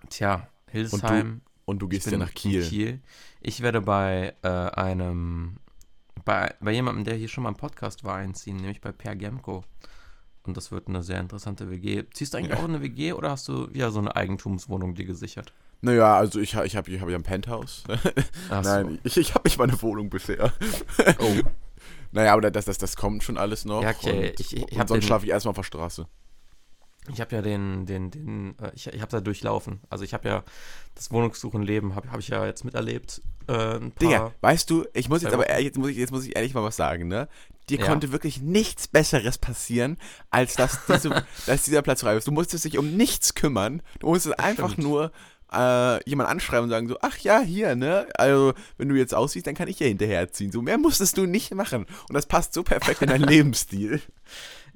tja, 0.09 0.47
Hildesheim. 0.69 1.41
Und 1.65 1.79
du 1.79 1.85
Ich 1.85 1.91
gehst 1.91 2.11
ja 2.11 2.17
nach 2.17 2.33
Kiel. 2.33 2.63
Kiel. 2.67 2.99
Ich 3.39 3.61
werde 3.61 3.79
bei 3.81 4.33
äh, 4.41 4.47
einem, 4.49 5.57
bei, 6.25 6.53
bei 6.59 6.71
jemandem, 6.71 7.05
der 7.05 7.15
hier 7.15 7.27
schon 7.29 7.43
mal 7.43 7.49
im 7.51 7.55
Podcast 7.55 8.03
war, 8.03 8.15
einziehen, 8.15 8.57
nämlich 8.57 8.81
bei 8.81 8.91
Per 8.91 9.15
Gemko. 9.15 9.63
Und 10.45 10.57
das 10.57 10.71
wird 10.71 10.87
eine 10.87 11.03
sehr 11.03 11.19
interessante 11.19 11.69
WG. 11.69 12.03
Ziehst 12.13 12.33
du 12.33 12.37
eigentlich 12.37 12.57
auch 12.57 12.65
in 12.65 12.71
eine 12.75 12.81
WG 12.81 13.13
oder 13.13 13.31
hast 13.31 13.47
du 13.47 13.69
ja 13.73 13.91
so 13.91 13.99
eine 13.99 14.15
Eigentumswohnung 14.15 14.93
dir 14.95 15.05
gesichert? 15.05 15.53
Naja, 15.81 16.15
also 16.17 16.39
ich, 16.39 16.53
ich 16.53 16.75
habe 16.75 16.89
ich 16.91 17.01
hab 17.01 17.09
ja 17.09 17.15
ein 17.17 17.23
Penthouse. 17.23 17.83
Ach 18.49 18.63
so. 18.63 18.69
Nein, 18.69 18.99
ich, 19.03 19.17
ich 19.17 19.33
habe 19.33 19.47
nicht 19.47 19.57
meine 19.57 19.81
Wohnung 19.81 20.09
bisher. 20.09 20.51
Oh, 21.19 21.33
Naja, 22.11 22.33
aber 22.33 22.51
das, 22.51 22.65
das, 22.65 22.77
das 22.77 22.95
kommt 22.95 23.23
schon 23.23 23.37
alles 23.37 23.65
noch. 23.65 23.81
Ja, 23.81 23.89
okay, 23.89 24.29
Und, 24.29 24.39
ich- 24.39 24.55
ich 24.55 24.79
und 24.79 24.87
sonst 24.87 25.05
schlafe 25.05 25.25
ich 25.25 25.31
erstmal 25.31 25.49
auf 25.51 25.55
der 25.57 25.63
Straße. 25.63 26.07
Ich 27.11 27.19
habe 27.19 27.35
ja 27.35 27.41
den, 27.41 27.85
den, 27.85 28.11
den, 28.11 28.55
äh, 28.61 28.71
ich, 28.75 28.87
ich 28.87 29.01
habe 29.01 29.11
da 29.11 29.19
durchlaufen. 29.19 29.81
Also 29.89 30.03
ich 30.03 30.13
habe 30.13 30.27
ja 30.29 30.43
das 30.95 31.11
Wohnungssuchenleben, 31.11 31.95
habe 31.95 32.11
hab 32.11 32.19
ich 32.19 32.29
ja 32.29 32.45
jetzt 32.45 32.63
miterlebt. 32.63 33.21
Äh, 33.47 33.79
Digga, 34.01 34.31
weißt 34.41 34.69
du, 34.69 34.85
ich 34.93 35.09
muss 35.09 35.21
jetzt 35.21 35.33
aber 35.33 35.59
jetzt 35.59 35.77
muss 35.77 35.89
ich, 35.89 35.97
jetzt 35.97 36.11
muss 36.11 36.25
ich 36.25 36.35
ehrlich 36.35 36.53
mal 36.53 36.63
was 36.63 36.77
sagen, 36.77 37.07
ne? 37.07 37.27
Dir 37.69 37.79
Ja. 37.79 37.85
konnte 37.85 38.11
wirklich 38.11 38.41
nichts 38.41 38.87
Besseres 38.87 39.37
passieren, 39.37 39.97
als 40.29 40.55
dass, 40.55 40.85
diese, 40.87 41.25
dass 41.45 41.63
dieser 41.63 41.81
Platz 41.81 42.01
frei 42.01 42.15
ist. 42.15 42.27
Du 42.27 42.31
musstest 42.31 42.65
dich 42.65 42.77
um 42.77 42.95
nichts 42.95 43.35
kümmern. 43.35 43.81
Du 43.99 44.07
musstest 44.07 44.39
einfach 44.39 44.71
stimmt. 44.71 44.87
nur 44.87 45.11
äh, 45.51 46.09
jemand 46.09 46.29
anschreiben 46.29 46.65
und 46.65 46.69
sagen 46.69 46.87
so, 46.87 46.97
ach 47.01 47.17
ja, 47.19 47.41
hier, 47.41 47.75
ne? 47.75 48.07
Also, 48.15 48.53
wenn 48.77 48.89
du 48.89 48.95
jetzt 48.95 49.13
aussiehst, 49.13 49.45
dann 49.45 49.55
kann 49.55 49.67
ich 49.67 49.77
hier 49.77 49.87
hinterherziehen. 49.87 50.51
So, 50.51 50.61
mehr 50.61 50.77
musstest 50.77 51.17
du 51.17 51.25
nicht 51.25 51.53
machen. 51.53 51.85
Und 52.07 52.13
das 52.13 52.25
passt 52.25 52.53
so 52.53 52.63
perfekt 52.63 53.01
in 53.01 53.09
deinen 53.09 53.23
Lebensstil. 53.27 54.01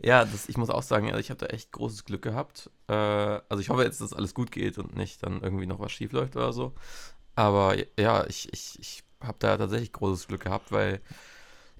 Ja, 0.04 0.26
das, 0.26 0.48
ich 0.48 0.58
muss 0.58 0.70
auch 0.70 0.84
sagen, 0.84 1.08
ich 1.18 1.30
habe 1.30 1.40
da 1.40 1.48
echt 1.48 1.72
großes 1.72 2.06
Glück 2.06 2.22
gehabt. 2.22 2.70
Äh, 2.88 2.94
also 2.94 3.60
ich 3.60 3.70
hoffe 3.70 3.84
jetzt, 3.84 4.00
dass 4.02 4.14
alles 4.14 4.34
gut 4.34 4.52
geht 4.52 4.78
und 4.78 4.96
nicht 4.96 5.24
dann 5.24 5.42
irgendwie 5.42 5.66
noch 5.66 5.80
was 5.80 5.92
schief 5.92 6.12
läuft 6.12 6.36
oder 6.36 6.54
so. 6.54 6.74
Aber 7.36 7.76
ja, 8.00 8.26
ich, 8.28 8.52
ich, 8.54 8.78
ich 8.80 9.04
habe 9.22 9.38
da 9.40 9.58
tatsächlich 9.58 9.92
großes 9.94 10.28
Glück 10.28 10.44
gehabt, 10.44 10.72
weil 10.72 11.02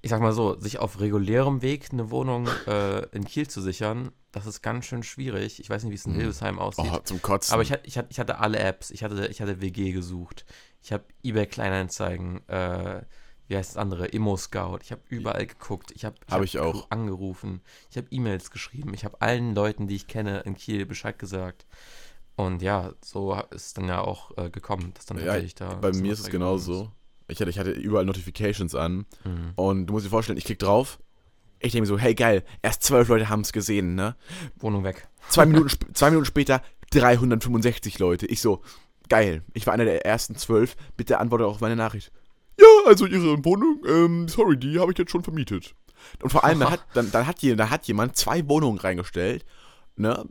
ich 0.00 0.10
sag 0.10 0.20
mal 0.20 0.32
so, 0.32 0.58
sich 0.60 0.78
auf 0.78 1.00
regulärem 1.00 1.60
Weg 1.62 1.88
eine 1.92 2.10
Wohnung 2.10 2.46
äh, 2.66 3.00
in 3.08 3.24
Kiel 3.24 3.48
zu 3.48 3.60
sichern, 3.60 4.12
das 4.30 4.46
ist 4.46 4.62
ganz 4.62 4.84
schön 4.84 5.02
schwierig. 5.02 5.58
Ich 5.60 5.68
weiß 5.70 5.82
nicht, 5.82 5.90
wie 5.90 5.96
es 5.96 6.06
in 6.06 6.12
Mhm. 6.12 6.16
Hildesheim 6.18 6.58
aussieht. 6.60 6.90
Oh, 6.92 6.98
zum 7.02 7.20
Kotzen. 7.22 7.52
Aber 7.54 7.62
ich, 7.62 7.72
hatte- 7.72 7.86
ich, 7.86 7.96
ich 8.08 8.20
hatte 8.20 8.38
alle 8.38 8.58
Apps. 8.58 8.90
Ich 8.90 9.02
hatte, 9.02 9.26
ich 9.26 9.40
hatte 9.40 9.60
WG 9.60 9.90
gesucht. 9.92 10.44
Ich 10.82 10.92
habe 10.92 11.04
eBay 11.24 11.46
Kleinanzeigen, 11.46 12.46
äh, 12.48 13.02
wie 13.48 13.56
heißt 13.56 13.70
das 13.70 13.76
andere? 13.78 14.06
Immo 14.06 14.36
Scout. 14.36 14.78
Ich 14.82 14.92
habe 14.92 15.00
überall 15.08 15.46
geguckt. 15.46 15.90
Ich 15.92 16.04
habe 16.04 16.16
Hab 16.30 16.42
ich 16.42 16.58
auch. 16.58 16.90
angerufen. 16.90 17.62
Ich 17.90 17.96
habe 17.96 18.06
E-Mails 18.10 18.50
geschrieben. 18.50 18.92
Ich 18.94 19.04
habe 19.04 19.20
allen 19.20 19.54
Leuten, 19.54 19.88
die 19.88 19.96
ich 19.96 20.06
kenne 20.06 20.40
in 20.40 20.54
Kiel 20.54 20.86
Bescheid 20.86 21.18
gesagt. 21.18 21.66
Und 22.36 22.62
ja, 22.62 22.92
so 23.02 23.34
ist 23.50 23.76
dann 23.78 23.88
ja 23.88 24.00
auch 24.00 24.36
äh, 24.36 24.50
gekommen, 24.50 24.92
dass 24.94 25.06
dann 25.06 25.18
Ja, 25.18 25.24
tatsächlich 25.24 25.54
da. 25.56 25.74
Bei 25.74 25.90
mir 25.92 26.12
ist 26.12 26.20
es 26.20 26.30
genauso. 26.30 26.92
Ich 27.26 27.40
hatte, 27.40 27.50
ich 27.50 27.58
hatte 27.58 27.72
überall 27.72 28.04
Notifications 28.04 28.74
an. 28.74 29.06
Mhm. 29.24 29.52
Und 29.56 29.86
du 29.86 29.94
musst 29.94 30.06
dir 30.06 30.10
vorstellen, 30.10 30.38
ich 30.38 30.44
klicke 30.44 30.64
drauf. 30.64 30.98
Ich 31.58 31.72
denke 31.72 31.82
mir 31.82 31.86
so, 31.88 31.98
hey 31.98 32.14
geil, 32.14 32.44
erst 32.62 32.84
zwölf 32.84 33.08
Leute 33.08 33.28
haben 33.28 33.40
es 33.40 33.52
gesehen, 33.52 33.96
ne? 33.96 34.14
Wohnung 34.56 34.84
weg. 34.84 35.08
Zwei 35.28 35.46
Minuten, 35.46 35.94
zwei 35.94 36.10
Minuten 36.10 36.26
später 36.26 36.62
365 36.90 37.98
Leute. 37.98 38.26
Ich 38.26 38.40
so, 38.40 38.62
geil. 39.08 39.42
Ich 39.54 39.66
war 39.66 39.74
einer 39.74 39.84
der 39.84 40.06
ersten 40.06 40.36
zwölf. 40.36 40.76
Bitte 40.96 41.18
antworte 41.18 41.46
auf 41.46 41.60
meine 41.60 41.76
Nachricht. 41.76 42.12
Ja, 42.58 42.66
also 42.86 43.06
Ihre 43.06 43.44
Wohnung, 43.44 43.82
ähm, 43.86 44.28
sorry, 44.28 44.56
die 44.56 44.78
habe 44.80 44.92
ich 44.92 44.98
jetzt 44.98 45.10
schon 45.12 45.22
vermietet. 45.22 45.74
Und 46.22 46.30
vor 46.30 46.44
allem, 46.44 46.60
dann 46.60 46.70
hat, 46.70 46.84
dann, 46.94 47.10
dann 47.10 47.26
hat, 47.26 47.40
jemand, 47.40 47.60
dann 47.60 47.70
hat 47.70 47.86
jemand 47.86 48.16
zwei 48.16 48.48
Wohnungen 48.48 48.78
reingestellt. 48.78 49.44
Ne? 49.96 50.26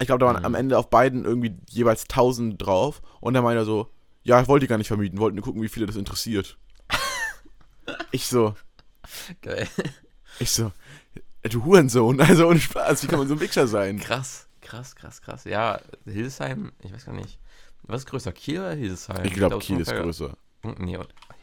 Ich 0.00 0.06
glaube, 0.06 0.20
da 0.20 0.26
waren 0.26 0.38
Mhm. 0.40 0.44
am 0.46 0.54
Ende 0.54 0.78
auf 0.78 0.90
beiden 0.90 1.24
irgendwie 1.24 1.54
jeweils 1.70 2.04
1000 2.08 2.60
drauf. 2.64 3.02
Und 3.20 3.34
dann 3.34 3.44
meinte 3.44 3.62
er 3.62 3.64
so, 3.64 3.88
ja, 4.24 4.40
ich 4.40 4.48
wollte 4.48 4.64
die 4.66 4.68
gar 4.68 4.78
nicht 4.78 4.88
vermieten, 4.88 5.18
wollten 5.18 5.36
nur 5.36 5.44
gucken, 5.44 5.62
wie 5.62 5.68
viele 5.68 5.86
das 5.86 5.96
interessiert. 5.96 6.58
ich 8.12 8.26
so, 8.26 8.54
Geil. 9.42 9.68
ich 10.38 10.50
so, 10.50 10.72
du 11.42 11.64
Hurensohn, 11.64 12.20
also 12.20 12.46
ohne 12.48 12.60
Spaß, 12.60 13.02
wie 13.02 13.06
kann 13.08 13.18
man 13.18 13.28
so 13.28 13.34
ein 13.34 13.40
Wichser 13.40 13.66
sein? 13.66 13.98
Krass, 13.98 14.46
krass, 14.60 14.94
krass, 14.94 15.20
krass. 15.22 15.44
Ja, 15.44 15.80
Hildesheim, 16.04 16.72
ich 16.82 16.92
weiß 16.92 17.06
gar 17.06 17.14
nicht. 17.14 17.38
Was 17.84 18.02
ist 18.02 18.06
größer, 18.06 18.32
Kiel 18.32 18.60
oder 18.60 18.72
Hildesheim? 18.74 19.24
Ich 19.24 19.34
glaube, 19.34 19.58
Kiel 19.58 19.80
ist 19.80 19.90
größer. 19.92 20.36
Nee, 20.78 20.98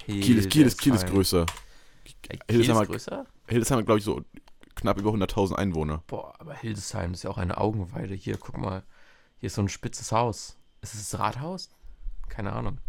Kiel 0.10 0.38
ist, 0.38 0.50
Kiel 0.50 0.66
ist, 0.66 0.78
Kiel 0.80 0.94
ist 0.96 1.08
größer. 1.08 1.46
Kiel 2.06 2.40
Hildesheim 2.50 2.76
ist 2.76 2.82
hat- 2.82 2.88
größer? 2.90 3.26
Hildesheim 3.48 3.78
hat, 3.80 3.86
glaube 3.86 4.00
ich, 4.00 4.04
so 4.06 4.24
knapp 4.76 4.98
über 5.00 5.12
100.000 5.12 5.56
Einwohner. 5.56 6.04
Boah, 6.08 6.34
aber 6.40 6.54
Hildesheim 6.54 7.14
ist 7.14 7.24
ja 7.24 7.30
auch 7.30 7.38
eine 7.38 7.58
Augenweide. 7.58 8.14
Hier, 8.14 8.38
guck 8.38 8.58
mal. 8.58 8.84
Hier 9.40 9.48
ist 9.48 9.56
so 9.56 9.62
ein 9.62 9.70
spitzes 9.70 10.12
Haus. 10.12 10.58
Ist 10.82 10.94
es 10.96 11.10
das 11.10 11.20
Rathaus? 11.20 11.70
Keine 12.30 12.54
Ahnung. 12.54 12.80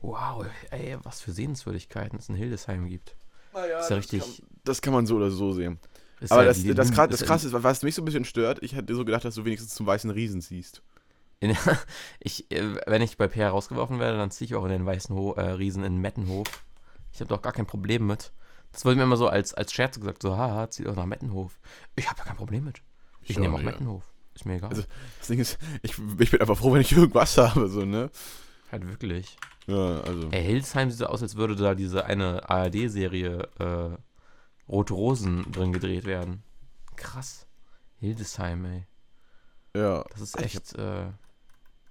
Wow, 0.00 0.46
ey, 0.70 0.96
was 1.02 1.20
für 1.20 1.32
Sehenswürdigkeiten 1.32 2.18
es 2.18 2.28
in 2.28 2.34
Hildesheim 2.36 2.86
gibt. 2.88 3.16
Naja, 3.52 3.80
Ist 3.80 3.90
ja 3.90 3.96
richtig- 3.96 4.42
Das 4.64 4.80
kann 4.82 4.92
man 4.92 5.06
so 5.06 5.16
oder 5.16 5.30
so 5.30 5.52
sehen. 5.52 5.78
Ist 6.20 6.32
Aber 6.32 6.42
ja 6.42 6.48
das, 6.48 6.62
das, 6.64 6.90
krass, 6.92 7.08
das 7.08 7.14
ist 7.14 7.20
ja- 7.20 7.26
Krasse 7.26 7.46
ist, 7.48 7.52
was 7.62 7.82
mich 7.82 7.94
so 7.94 8.02
ein 8.02 8.04
bisschen 8.04 8.24
stört, 8.24 8.62
ich 8.62 8.74
hätte 8.74 8.94
so 8.94 9.04
gedacht, 9.04 9.24
dass 9.24 9.36
du 9.36 9.44
wenigstens 9.44 9.74
zum 9.74 9.86
weißen 9.86 10.10
Riesen 10.10 10.40
siehst. 10.40 10.82
In, 11.40 11.56
ich, 12.20 12.50
äh, 12.50 12.76
wenn 12.86 13.02
ich 13.02 13.16
bei 13.16 13.28
PR 13.28 13.50
rausgeworfen 13.50 13.98
werde, 13.98 14.18
dann 14.18 14.30
ziehe 14.30 14.46
ich 14.46 14.54
auch 14.54 14.64
in 14.64 14.70
den 14.70 14.86
weißen 14.86 15.14
Ho 15.14 15.34
äh, 15.34 15.42
Riesen 15.52 15.84
in 15.84 15.98
Mettenhof. 15.98 16.46
Ich 17.12 17.20
habe 17.20 17.28
doch 17.28 17.42
gar 17.42 17.52
kein 17.52 17.66
Problem 17.66 18.06
mit. 18.06 18.32
Das 18.72 18.84
wurde 18.84 18.96
mir 18.96 19.04
immer 19.04 19.16
so 19.16 19.28
als, 19.28 19.54
als 19.54 19.72
Scherz 19.72 19.98
gesagt, 19.98 20.22
so, 20.22 20.36
haha, 20.36 20.68
zieh 20.70 20.84
doch 20.84 20.94
nach 20.96 21.06
Mettenhof. 21.06 21.58
Ich 21.96 22.06
habe 22.08 22.18
da 22.18 22.24
kein 22.24 22.36
Problem 22.36 22.64
mit. 22.64 22.82
Ich, 23.22 23.30
Ich 23.30 23.38
nehme 23.38 23.54
auch 23.54 23.60
ja. 23.60 23.64
Mettenhof. 23.64 24.04
Ist 24.34 24.44
mir 24.46 24.56
egal. 24.56 24.70
Also- 24.70 24.82
Das 25.18 25.28
Ding 25.28 25.38
ist, 25.38 25.58
ich, 25.82 25.92
ich 26.18 26.30
bin 26.30 26.40
einfach 26.40 26.56
froh, 26.58 26.72
wenn 26.72 26.80
ich 26.82 26.92
irgendwas 26.92 27.36
habe, 27.38 27.68
so, 27.68 27.84
ne? 27.84 28.10
halt 28.70 28.86
wirklich. 28.86 29.36
Ja, 29.66 30.00
also. 30.02 30.28
Ey, 30.30 30.44
Hildesheim 30.44 30.90
sieht 30.90 30.98
so 30.98 31.06
aus, 31.06 31.22
als 31.22 31.36
würde 31.36 31.56
da 31.56 31.74
diese 31.74 32.04
eine 32.04 32.48
ARD-Serie 32.48 33.48
äh, 33.58 34.70
Rote 34.70 34.92
Rosen 34.94 35.50
drin 35.52 35.72
gedreht 35.72 36.04
werden. 36.04 36.42
Krass. 36.96 37.46
Hildesheim, 38.00 38.64
ey. 38.66 38.86
Ja. 39.74 40.04
Das 40.10 40.20
ist 40.20 40.36
Ich 40.38 40.44
echt, 40.44 40.74
äh, 40.74 41.06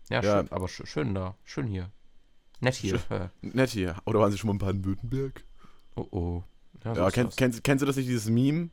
ja, 0.10 0.22
ja. 0.22 0.38
Schön, 0.38 0.52
aber 0.52 0.68
schön 0.68 1.16
da. 1.16 1.36
Schön 1.44 1.68
hier. 1.68 1.92
Nett 2.60 2.76
hier. 2.76 3.00
Schön, 3.00 3.22
äh. 3.22 3.30
nett 3.42 3.70
hier. 3.70 3.96
Oh, 4.00 4.12
Oder 4.12 4.20
waren 4.20 4.32
Sie 4.32 4.38
schon 4.38 4.48
mal 4.48 4.54
in 4.54 4.60
Baden-Württemberg? 4.60 5.44
Oh 5.96 6.08
oh. 6.12 6.44
Ja, 6.84 6.96
so 6.96 7.02
ja 7.02 7.12
kenn, 7.12 7.30
kennst, 7.36 7.64
kennst 7.64 7.82
du 7.82 7.86
das 7.86 7.96
nicht, 7.98 8.08
dieses 8.08 8.30
Meme? 8.30 8.70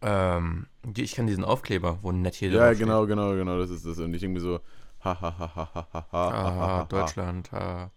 Ähm, 0.00 0.66
ich 0.96 1.14
kenne 1.14 1.28
diesen 1.28 1.44
Aufkleber, 1.44 1.98
wo 2.02 2.12
nett 2.12 2.34
hier 2.36 2.50
Ja, 2.50 2.72
genau, 2.72 3.02
steht. 3.02 3.08
genau, 3.10 3.34
genau, 3.34 3.58
das 3.58 3.70
ist 3.70 3.84
das. 3.84 3.98
Und 3.98 4.14
ich 4.14 4.22
irgendwie 4.22 4.40
so, 4.40 4.60
ha, 5.04 5.20
ha, 5.20 5.38
ha, 5.38 5.54
ha, 5.54 5.68
ha, 5.74 5.86
ha, 5.92 6.06
ha, 6.12 6.80
ah, 6.80 6.84
Deutschland, 6.84 7.50
ha. 7.52 7.90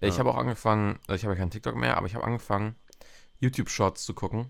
Äh, 0.00 0.08
ich 0.08 0.14
ja. 0.14 0.20
habe 0.20 0.30
auch 0.30 0.36
angefangen, 0.36 0.98
also 1.06 1.14
ich 1.14 1.24
habe 1.24 1.34
ja 1.34 1.40
keinen 1.40 1.50
TikTok 1.50 1.76
mehr, 1.76 1.96
aber 1.96 2.06
ich 2.06 2.14
habe 2.14 2.24
angefangen, 2.24 2.74
YouTube-Shorts 3.40 4.04
zu 4.04 4.14
gucken. 4.14 4.46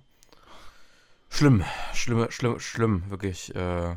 Schlimm, 1.28 1.64
schlimm, 1.92 2.30
schlimm, 2.30 2.60
schlimm, 2.60 3.10
wirklich. 3.10 3.54
Äh, 3.54 3.96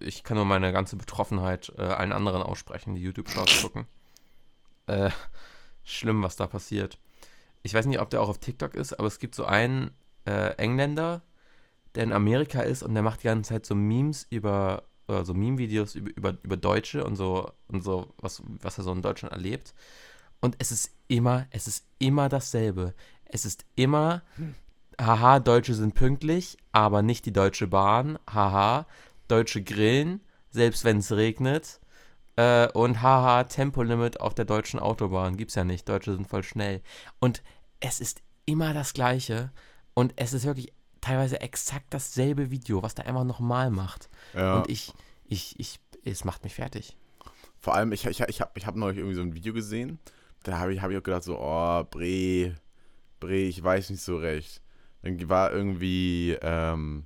ich 0.00 0.24
kann 0.24 0.36
nur 0.36 0.46
meine 0.46 0.72
ganze 0.72 0.96
Betroffenheit 0.96 1.72
äh, 1.78 1.82
allen 1.82 2.12
anderen 2.12 2.42
aussprechen, 2.42 2.94
die 2.94 3.02
YouTube-Shorts 3.02 3.62
gucken. 3.62 3.86
Äh, 4.86 5.10
schlimm, 5.84 6.22
was 6.22 6.36
da 6.36 6.46
passiert. 6.46 6.98
Ich 7.62 7.74
weiß 7.74 7.86
nicht, 7.86 8.00
ob 8.00 8.10
der 8.10 8.22
auch 8.22 8.28
auf 8.28 8.38
TikTok 8.38 8.74
ist, 8.74 8.94
aber 8.94 9.06
es 9.06 9.18
gibt 9.18 9.34
so 9.34 9.44
einen 9.44 9.90
äh, 10.24 10.54
Engländer, 10.54 11.22
der 11.94 12.04
in 12.04 12.12
Amerika 12.12 12.60
ist 12.60 12.82
und 12.82 12.94
der 12.94 13.02
macht 13.02 13.22
die 13.22 13.26
ganze 13.26 13.50
Zeit 13.50 13.66
so 13.66 13.74
Memes 13.74 14.26
über, 14.30 14.84
oder 15.08 15.24
so 15.24 15.34
Meme-Videos 15.34 15.94
über, 15.94 16.10
über, 16.16 16.38
über 16.42 16.56
Deutsche 16.56 17.04
und 17.04 17.16
so, 17.16 17.52
und 17.68 17.82
so, 17.82 18.12
was, 18.18 18.42
was 18.60 18.78
er 18.78 18.84
so 18.84 18.92
in 18.92 19.02
Deutschland 19.02 19.32
erlebt. 19.32 19.74
Und 20.40 20.56
es 20.58 20.72
ist 20.72 20.90
immer, 21.08 21.46
es 21.50 21.66
ist 21.68 21.84
immer 21.98 22.28
dasselbe. 22.28 22.94
Es 23.24 23.44
ist 23.44 23.64
immer, 23.76 24.22
haha, 25.00 25.38
Deutsche 25.38 25.74
sind 25.74 25.94
pünktlich, 25.94 26.56
aber 26.72 27.02
nicht 27.02 27.26
die 27.26 27.32
Deutsche 27.32 27.66
Bahn, 27.66 28.18
haha, 28.28 28.86
Deutsche 29.30 29.62
grillen, 29.62 30.20
selbst 30.50 30.84
wenn 30.84 30.98
es 30.98 31.12
regnet. 31.12 31.80
Äh, 32.36 32.68
und 32.72 33.02
haha, 33.02 33.44
Tempolimit 33.44 34.20
auf 34.20 34.34
der 34.34 34.44
deutschen 34.44 34.80
Autobahn. 34.80 35.36
Gibt's 35.36 35.54
ja 35.54 35.64
nicht. 35.64 35.88
Deutsche 35.88 36.14
sind 36.14 36.26
voll 36.26 36.42
schnell. 36.42 36.82
Und 37.18 37.42
es 37.80 38.00
ist 38.00 38.22
immer 38.46 38.74
das 38.74 38.92
Gleiche. 38.92 39.52
Und 39.94 40.12
es 40.16 40.32
ist 40.32 40.44
wirklich 40.44 40.72
teilweise 41.00 41.40
exakt 41.40 41.86
dasselbe 41.90 42.50
Video, 42.50 42.82
was 42.82 42.94
der 42.94 43.06
einfach 43.06 43.24
nochmal 43.24 43.70
macht. 43.70 44.08
Ja. 44.34 44.58
Und 44.58 44.70
ich, 44.70 44.92
ich, 45.24 45.58
ich, 45.58 45.80
es 46.04 46.24
macht 46.24 46.44
mich 46.44 46.54
fertig. 46.54 46.96
Vor 47.58 47.74
allem, 47.74 47.92
ich, 47.92 48.06
ich, 48.06 48.20
ich 48.20 48.40
habe 48.40 48.52
ich 48.54 48.66
hab 48.66 48.76
neulich 48.76 48.98
irgendwie 48.98 49.16
so 49.16 49.22
ein 49.22 49.34
Video 49.34 49.52
gesehen, 49.52 49.98
da 50.42 50.58
habe 50.58 50.72
ich, 50.72 50.80
hab 50.80 50.90
ich 50.90 50.96
auch 50.96 51.02
gedacht 51.02 51.24
so, 51.24 51.38
oh, 51.38 51.84
Bre, 51.84 52.54
Bre, 53.18 53.36
ich 53.36 53.62
weiß 53.62 53.90
nicht 53.90 54.02
so 54.02 54.16
recht. 54.16 54.62
Dann 55.02 55.28
war 55.28 55.52
irgendwie, 55.52 56.36
ähm, 56.40 57.04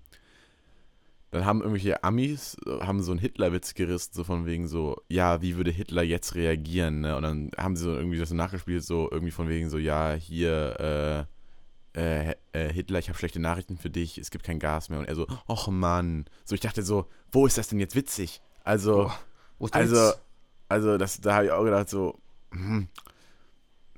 dann 1.34 1.46
haben 1.46 1.60
irgendwelche 1.60 2.04
Amis, 2.04 2.56
äh, 2.64 2.78
haben 2.80 3.02
so 3.02 3.10
einen 3.10 3.18
Hitlerwitz 3.18 3.74
gerissen, 3.74 4.12
so 4.14 4.22
von 4.22 4.46
wegen 4.46 4.68
so, 4.68 5.02
ja, 5.08 5.42
wie 5.42 5.56
würde 5.56 5.72
Hitler 5.72 6.04
jetzt 6.04 6.36
reagieren, 6.36 7.00
ne? 7.00 7.16
Und 7.16 7.22
dann 7.24 7.50
haben 7.56 7.74
sie 7.74 7.82
so 7.82 7.90
irgendwie 7.90 8.18
das 8.18 8.28
so 8.28 8.36
nachgespielt, 8.36 8.84
so 8.84 9.10
irgendwie 9.10 9.32
von 9.32 9.48
wegen 9.48 9.68
so, 9.68 9.78
ja, 9.78 10.12
hier, 10.12 11.26
äh, 11.94 12.30
äh, 12.30 12.34
äh, 12.52 12.72
Hitler, 12.72 13.00
ich 13.00 13.08
habe 13.08 13.18
schlechte 13.18 13.40
Nachrichten 13.40 13.76
für 13.76 13.90
dich, 13.90 14.16
es 14.16 14.30
gibt 14.30 14.44
kein 14.44 14.60
Gas 14.60 14.90
mehr. 14.90 15.00
Und 15.00 15.06
er 15.06 15.16
so, 15.16 15.26
och 15.48 15.66
Mann. 15.66 16.26
So, 16.44 16.54
ich 16.54 16.60
dachte 16.60 16.84
so, 16.84 17.08
wo 17.32 17.46
ist 17.46 17.58
das 17.58 17.66
denn 17.66 17.80
jetzt 17.80 17.96
witzig? 17.96 18.40
Also, 18.62 19.10
der 19.58 19.74
also? 19.74 20.12
Also, 20.68 20.98
das, 20.98 21.20
da 21.20 21.34
habe 21.34 21.46
ich 21.46 21.50
auch 21.50 21.64
gedacht, 21.64 21.88
so, 21.88 22.16
hm, 22.52 22.86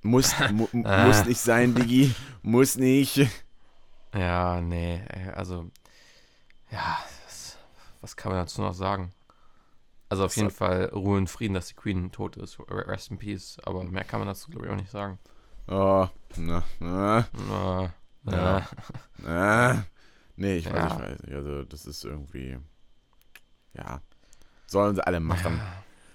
muss, 0.01 0.35
mu, 0.53 0.69
muss 0.73 1.27
nicht 1.27 1.41
sein, 1.41 1.75
Digi, 1.75 2.15
muss 2.41 2.77
nicht. 2.77 3.29
Ja, 4.15 4.63
nee, 4.63 5.03
ey, 5.09 5.31
also, 5.35 5.71
ja, 6.71 6.99
was 8.01 8.17
kann 8.17 8.33
man 8.33 8.41
dazu 8.43 8.61
noch 8.61 8.75
sagen? 8.75 9.13
Also 10.09 10.25
auf 10.25 10.31
Das 10.31 10.37
jeden 10.37 10.51
Fall 10.51 10.87
Ruhe 10.87 11.19
und 11.19 11.29
Frieden, 11.29 11.55
dass 11.55 11.67
die 11.69 11.75
Queen 11.75 12.13
tot 12.13 12.37
ist. 12.37 12.59
Rest 12.69 13.11
in 13.11 13.19
Peace. 13.19 13.59
Aber 13.65 13.83
mehr 13.85 14.05
kann 14.05 14.21
man 14.21 14.29
dazu, 14.29 14.51
glaube 14.51 14.67
ich, 14.67 14.73
auch 14.73 14.77
nicht 14.77 14.91
sagen. 14.91 15.19
Oh, 15.69 16.07
na, 16.37 16.63
na, 16.79 17.27
Ja. 18.31 18.59
äh, 18.59 18.63
na. 19.19 19.87
Nee, 20.37 20.59
ich 20.59 20.67
weiß, 20.67 20.75
Ja. 20.75 20.87
ich 20.87 20.99
weiß 20.99 21.23
nicht. 21.23 21.35
Also, 21.35 21.65
das 21.65 21.87
ist 21.87 22.05
irgendwie, 22.05 22.59
ja, 23.75 24.01
sollen 24.67 24.95
sie 24.95 25.05
alle 25.07 25.19
machen. 25.19 25.61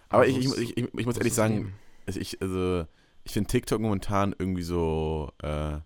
Aber 0.09 0.25
ich, 0.27 0.37
ich, 0.37 0.57
ich, 0.57 0.77
ich, 0.77 0.93
ich 0.93 1.05
muss 1.05 1.17
ehrlich 1.17 1.33
sagen, 1.33 1.73
also 2.05 2.19
ich, 2.19 2.41
also, 2.41 2.85
ich 3.23 3.33
finde 3.33 3.49
TikTok 3.49 3.81
momentan 3.81 4.33
irgendwie 4.37 4.63
so, 4.63 5.31
äh, 5.43 5.77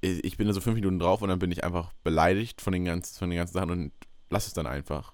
ich 0.00 0.24
ich 0.24 0.36
bin 0.36 0.46
da 0.46 0.52
so 0.52 0.60
fünf 0.60 0.76
Minuten 0.76 0.98
drauf 0.98 1.20
und 1.22 1.28
dann 1.28 1.38
bin 1.38 1.50
ich 1.52 1.62
einfach 1.64 1.92
beleidigt 2.04 2.60
von 2.60 2.72
den 2.72 2.84
ganzen, 2.84 3.18
von 3.18 3.28
den 3.30 3.36
ganzen 3.38 3.54
Sachen 3.54 3.70
und 3.70 3.92
lass 4.30 4.46
es 4.46 4.52
dann 4.54 4.66
einfach. 4.66 5.12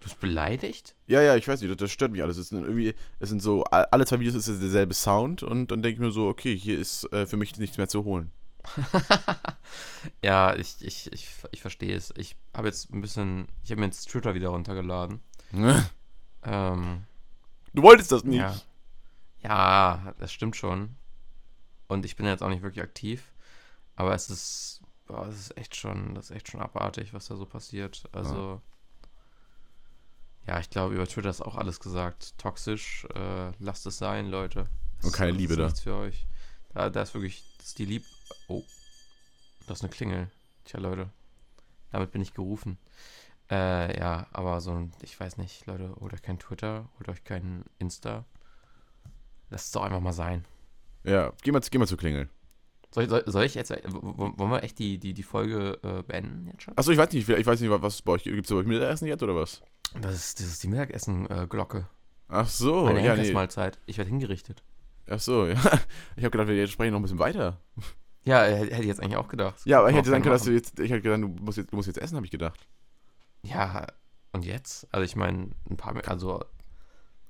Du 0.00 0.04
bist 0.08 0.18
beleidigt? 0.20 0.96
Ja, 1.06 1.22
ja, 1.22 1.36
ich 1.36 1.46
weiß 1.46 1.60
nicht, 1.60 1.70
das, 1.70 1.76
das 1.78 1.92
stört 1.92 2.10
mich 2.12 2.22
alles. 2.22 2.36
Es 2.36 2.48
sind 2.48 2.62
irgendwie, 2.62 2.94
es 3.20 3.28
sind 3.28 3.40
so, 3.40 3.62
alle 3.64 4.04
zwei 4.04 4.18
Videos 4.18 4.34
ist 4.34 4.48
es 4.48 4.58
derselbe 4.60 4.94
Sound 4.94 5.42
und 5.44 5.70
dann 5.70 5.80
denke 5.82 5.94
ich 5.94 6.00
mir 6.00 6.10
so, 6.10 6.26
okay, 6.26 6.56
hier 6.56 6.78
ist 6.78 7.04
äh, 7.12 7.24
für 7.26 7.36
mich 7.36 7.56
nichts 7.58 7.76
mehr 7.78 7.88
zu 7.88 8.04
holen. 8.04 8.30
Ja, 10.22 10.54
ich, 10.56 10.76
ich, 10.80 11.12
ich, 11.12 11.28
ich 11.50 11.60
verstehe 11.60 11.96
es. 11.96 12.12
Ich 12.16 12.36
habe 12.54 12.68
jetzt 12.68 12.90
ein 12.92 13.00
bisschen, 13.00 13.46
ich 13.62 13.70
habe 13.70 13.80
mir 13.80 13.86
jetzt 13.86 14.04
Twitter 14.10 14.34
wieder 14.34 14.48
runtergeladen. 14.48 15.20
Ähm, 16.44 17.04
Du 17.72 17.82
wolltest 17.82 18.10
das 18.10 18.24
nicht. 18.24 18.40
ja. 18.40 18.54
Ja, 19.44 20.12
das 20.18 20.32
stimmt 20.32 20.56
schon. 20.56 20.96
Und 21.86 22.04
ich 22.04 22.16
bin 22.16 22.26
jetzt 22.26 22.42
auch 22.42 22.48
nicht 22.48 22.62
wirklich 22.62 22.82
aktiv. 22.82 23.32
Aber 23.94 24.12
es 24.12 24.28
ist, 24.28 24.81
boah, 25.06 25.26
es 25.26 25.38
ist 25.38 25.56
echt 25.56 25.76
schon, 25.76 26.14
das 26.14 26.30
ist 26.30 26.36
echt 26.36 26.48
schon 26.48 26.60
abartig, 26.60 27.12
was 27.14 27.26
da 27.28 27.36
so 27.36 27.46
passiert. 27.46 28.04
Also, 28.12 28.60
ja, 30.46 30.58
ich 30.58 30.70
glaube, 30.70 30.94
über 30.94 31.06
Twitter 31.06 31.30
ist 31.30 31.40
auch 31.42 31.56
alles 31.56 31.78
gesagt. 31.80 32.36
Toxisch, 32.38 33.06
äh, 33.14 33.52
lasst 33.60 33.86
es 33.86 33.98
sein, 33.98 34.28
Leute. 34.28 34.66
Das 34.96 35.06
Und 35.06 35.12
keine 35.12 35.30
ist- 35.30 35.34
das 35.36 35.40
Liebe 35.40 35.52
ist 35.54 35.58
da. 35.58 35.64
Nichts 35.64 35.80
für 35.80 35.94
euch. 35.94 36.26
Da, 36.74 36.90
da 36.90 37.02
ist 37.02 37.14
wirklich, 37.14 37.44
das 37.58 37.68
ist 37.68 37.78
die 37.78 37.84
Lieb. 37.84 38.04
Oh, 38.48 38.62
das 39.66 39.78
ist 39.78 39.84
eine 39.84 39.92
Klingel. 39.92 40.30
Tja, 40.64 40.80
Leute, 40.80 41.10
damit 41.90 42.10
bin 42.12 42.22
ich 42.22 42.34
gerufen. 42.34 42.78
Äh, 43.50 43.98
ja, 43.98 44.26
aber 44.32 44.60
so 44.60 44.72
ein, 44.72 44.92
ich 45.02 45.18
weiß 45.18 45.36
nicht, 45.36 45.66
Leute, 45.66 45.94
holt 46.00 46.14
euch 46.14 46.22
kein 46.22 46.38
Twitter, 46.38 46.88
holt 46.98 47.08
euch 47.08 47.22
kein 47.24 47.64
Insta. 47.78 48.24
Lasst 49.50 49.66
es 49.66 49.72
doch 49.72 49.82
einfach 49.82 50.00
mal 50.00 50.12
sein. 50.14 50.44
Ja, 51.04 51.32
geh 51.42 51.52
mal, 51.52 51.60
geh 51.60 51.78
mal 51.78 51.86
zu 51.86 51.96
Klingel. 51.96 52.30
Soll, 52.94 53.08
soll, 53.08 53.24
soll 53.26 53.44
ich 53.44 53.54
jetzt, 53.54 53.70
äh, 53.70 53.80
wollen 53.90 54.50
wir 54.50 54.62
echt 54.62 54.78
die, 54.78 54.98
die, 54.98 55.14
die 55.14 55.22
Folge 55.22 55.78
äh, 55.82 56.02
beenden 56.02 56.46
jetzt 56.48 56.62
schon? 56.62 56.76
Achso, 56.76 56.90
ich 56.92 56.98
weiß 56.98 57.10
nicht, 57.12 57.28
ich 57.28 57.46
weiß 57.46 57.60
nicht, 57.60 57.70
was 57.70 57.94
es 57.94 58.02
bei 58.02 58.12
euch 58.12 58.22
gibt. 58.24 58.36
Gibt 58.36 58.46
es 58.46 58.52
bei 58.52 58.60
euch 58.60 58.66
Mittagessen 58.66 59.06
jetzt 59.08 59.22
oder 59.22 59.34
was? 59.34 59.62
Das 60.00 60.14
ist, 60.14 60.40
das 60.40 60.46
ist 60.46 60.62
die 60.62 60.68
Mittagessen-Glocke. 60.68 61.88
Ach 62.28 62.48
so, 62.48 62.84
Meine 62.84 63.00
Oh, 63.00 63.02
ja, 63.02 63.12
nee. 63.14 63.20
Henkersmahlzeit. 63.20 63.78
Ich 63.86 63.98
werde 63.98 64.10
hingerichtet. 64.10 64.62
Ach 65.08 65.20
so, 65.20 65.46
ja. 65.48 65.54
Ich 66.16 66.24
habe 66.24 66.30
gedacht, 66.30 66.48
wir 66.48 66.66
sprechen 66.66 66.92
noch 66.92 67.00
ein 67.00 67.02
bisschen 67.02 67.18
weiter. 67.18 67.58
Ja, 68.24 68.44
äh, 68.46 68.56
hätte 68.56 68.82
ich 68.82 68.86
jetzt 68.88 69.00
eigentlich 69.02 69.16
auch 69.16 69.28
gedacht. 69.28 69.56
Ja, 69.64 69.80
aber 69.80 69.90
ich 69.90 69.96
hätte 69.96 70.10
sagen 70.10 70.22
können, 70.22 70.34
dass 70.34 70.44
du 70.44 70.52
jetzt, 70.52 70.78
ich 70.78 70.90
hätte 70.90 71.02
gedacht, 71.02 71.22
du 71.22 71.28
musst 71.28 71.58
jetzt, 71.58 71.72
du 71.72 71.76
musst 71.76 71.88
jetzt 71.88 71.98
essen, 71.98 72.16
habe 72.16 72.26
ich 72.26 72.30
gedacht. 72.30 72.68
Ja, 73.42 73.86
und 74.32 74.44
jetzt? 74.44 74.86
Also 74.92 75.04
ich 75.04 75.16
meine, 75.16 75.50
ein 75.68 75.76
paar, 75.76 75.94
also 76.08 76.44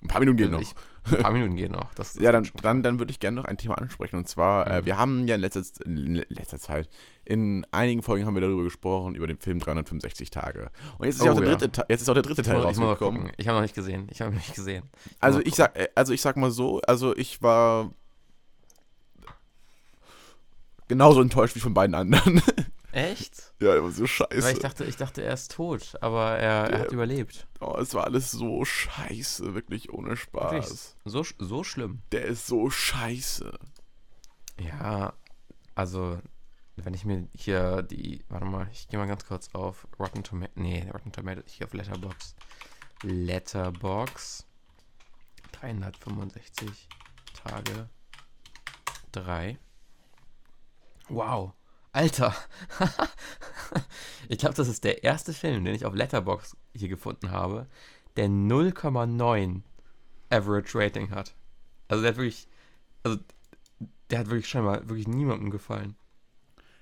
Ein 0.03 0.09
paar 0.09 0.21
Minuten 0.21 0.37
gehen 0.37 0.51
noch. 0.51 0.61
Ich, 0.61 0.75
ein 1.13 1.19
paar 1.23 1.31
Minuten 1.33 1.55
gehen 1.57 1.73
noch. 1.73 1.95
Das, 1.95 2.13
das 2.15 2.23
Ja, 2.23 2.33
dann, 2.33 2.49
dann, 2.61 2.83
dann 2.83 2.99
würde 2.99 3.11
ich 3.13 3.21
gerne 3.21 3.37
noch 3.37 3.45
ein 3.45 3.57
Thema 3.57 3.79
ansprechen. 3.79 4.17
Und 4.17 4.29
zwar, 4.29 4.67
äh, 4.67 4.81
Mhm. 4.81 4.87
wir 4.87 4.99
haben 4.99 5.29
ja 5.29 5.37
in 5.37 5.41
letzter, 5.41 5.63
in 5.87 6.25
letzter 6.29 6.59
Zeit, 6.59 6.89
in 7.25 7.65
einigen 7.71 8.03
Folgen 8.03 8.27
haben 8.27 8.35
wir 8.35 8.41
darüber 8.41 8.65
gesprochen, 8.65 9.15
über 9.15 9.27
den 9.29 9.39
Film 9.39 9.61
365 9.61 10.31
Tage. 10.31 10.71
Und 10.99 11.07
jetzt 11.07 11.17
ist, 11.17 11.25
ja 11.25 11.31
Oh, 11.31 11.35
auch 11.35 11.39
der 11.39 11.49
ja. 11.51 11.55
dritte, 11.57 11.71
Te- 11.73 11.87
jetzt 11.89 12.03
ist 12.03 12.09
auch 12.09 12.15
der 12.15 12.23
dritte 12.25 12.43
Teil 12.43 12.59
ich 12.59 12.65
rausgekommen. 12.65 13.31
Ich 13.37 13.47
habe 13.47 13.57
noch 13.57 13.63
nicht 13.63 13.75
gesehen. 13.75 14.09
Ich 14.11 14.21
habe 14.21 14.33
noch 14.33 14.39
nicht 14.39 14.55
gesehen. 14.55 14.91
Ich 15.07 15.17
Also 15.21 15.41
ich 15.41 15.55
sag, 15.55 15.77
äh, 15.79 15.89
also 15.95 16.13
ich 16.13 16.21
sag 16.21 16.37
mal 16.37 16.51
so, 16.51 16.81
also 16.83 17.17
ich 17.17 17.41
war 17.43 17.91
genauso 20.89 21.21
enttäuscht 21.23 21.55
wie 21.57 21.61
von 21.61 21.75
beiden 21.75 21.95
anderen. 21.95 22.43
Echt? 22.93 23.55
ja, 23.61 23.75
das 23.75 23.83
war 23.83 23.91
so 23.91 24.03
Weil 24.03 24.09
scheiße. 24.09 24.53
ich 24.53 24.59
dachte, 24.59 24.85
ich 24.85 24.97
dachte, 24.97 25.23
er 25.23 25.33
ist 25.35 25.53
tot, 25.53 25.97
aber 26.03 26.37
er, 26.39 26.65
er 26.65 26.69
Der- 26.69 26.79
hat 26.81 26.93
überlebt. 26.93 27.47
Oh, 27.61 27.77
es 27.79 27.95
war 27.95 28.05
alles 28.05 28.31
so 28.31 28.65
scheiße, 28.65 29.55
wirklich 29.55 29.93
ohne 29.93 30.17
Spaß. 30.17 30.53
Wirklich? 30.53 30.95
So, 31.05 31.25
so 31.39 31.65
schlimm. 31.65 32.03
Der 32.13 32.25
ist 32.27 32.47
so 32.47 32.69
scheiße. 32.71 33.59
Ja, 34.61 35.15
also, 35.75 36.21
wenn 36.77 36.93
ich 36.95 37.05
mir 37.07 37.29
hier 37.35 37.83
die, 37.83 38.25
warte 38.29 38.45
mal, 38.45 38.69
ich 38.73 38.89
gehe 38.89 38.99
mal 38.99 39.07
ganz 39.09 39.25
kurz 39.27 39.49
auf 39.55 39.87
Rotten 39.99 40.23
Tomato, 40.23 40.53
nee, 40.57 40.87
Rotten 40.93 41.13
Tomato, 41.13 41.41
ich 41.47 41.59
gehe 41.59 41.67
auf 41.67 41.73
Letterbox. 41.73 42.35
Letterbox. 43.03 44.47
365 45.53 46.89
Tage 47.45 47.89
3. 49.13 49.59
Wow. 51.09 51.53
Alter. 51.93 52.35
ich 54.29 54.39
glaube, 54.39 54.55
das 54.55 54.69
ist 54.69 54.85
der 54.85 55.05
erste 55.05 55.33
Film, 55.33 55.65
den 55.65 55.75
ich 55.75 55.85
auf 55.85 55.95
Letterbox 55.95 56.57
hier 56.75 56.89
gefunden 56.89 57.31
habe, 57.31 57.67
der 58.17 58.29
0,9 58.29 59.61
Average 60.31 60.79
Rating 60.79 61.11
hat. 61.11 61.35
Also 61.89 62.03
der 62.03 62.13
hat 62.13 62.17
wirklich, 62.17 62.49
also 63.03 63.19
der 64.11 64.21
hat 64.21 64.31
wirklich 64.31 64.49
scheinbar 64.49 64.89
wirklich 64.89 65.07
niemandem 65.07 65.51
gefallen. 65.51 65.97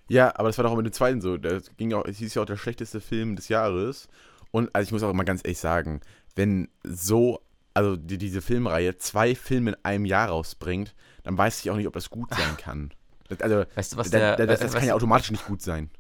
Ja, 0.09 0.35
aber 0.37 0.49
das 0.49 0.59
war 0.59 0.65
doch 0.65 0.73
auch 0.73 0.77
mit 0.77 0.87
dem 0.87 0.93
zweiten 0.93 1.21
so. 1.21 1.37
Das 1.37 1.77
ging 1.77 1.93
auch, 1.93 2.05
es 2.05 2.19
hieß 2.19 2.35
ja 2.35 2.43
auch 2.43 2.47
der 2.47 2.57
schlechteste 2.57 3.01
Film 3.01 3.37
des 3.37 3.49
Jahres. 3.49 4.09
Und 4.51 4.75
also 4.75 4.89
ich 4.89 4.93
muss 4.93 5.03
auch 5.03 5.13
mal 5.13 5.25
ganz 5.25 5.41
ehrlich 5.45 5.59
sagen, 5.59 6.01
wenn 6.35 6.69
so, 6.83 7.41
also 7.75 7.97
die, 7.97 8.19
diese 8.19 8.43
Filmreihe 8.43 8.99
zwei 8.99 9.35
Filme 9.35 9.71
in 9.71 9.77
einem 9.85 10.05
Jahr 10.05 10.29
rausbringt, 10.29 10.95
dann 11.23 11.39
weiß 11.39 11.61
ich 11.61 11.71
auch 11.71 11.77
nicht, 11.77 11.87
ob 11.87 11.95
das 11.95 12.11
gut 12.11 12.31
sein 12.35 12.57
kann. 12.59 12.91
Das, 13.31 13.41
also, 13.41 13.65
Weißt 13.75 13.93
du, 13.93 13.97
was 13.97 14.11
der, 14.11 14.37
da- 14.37 14.45
das, 14.47 14.61
das 14.61 14.69
weißt, 14.73 14.79
kann 14.81 14.89
ja 14.89 14.95
automatisch 14.95 15.31
nicht 15.31 15.47
gut 15.47 15.63
sein. 15.63 15.91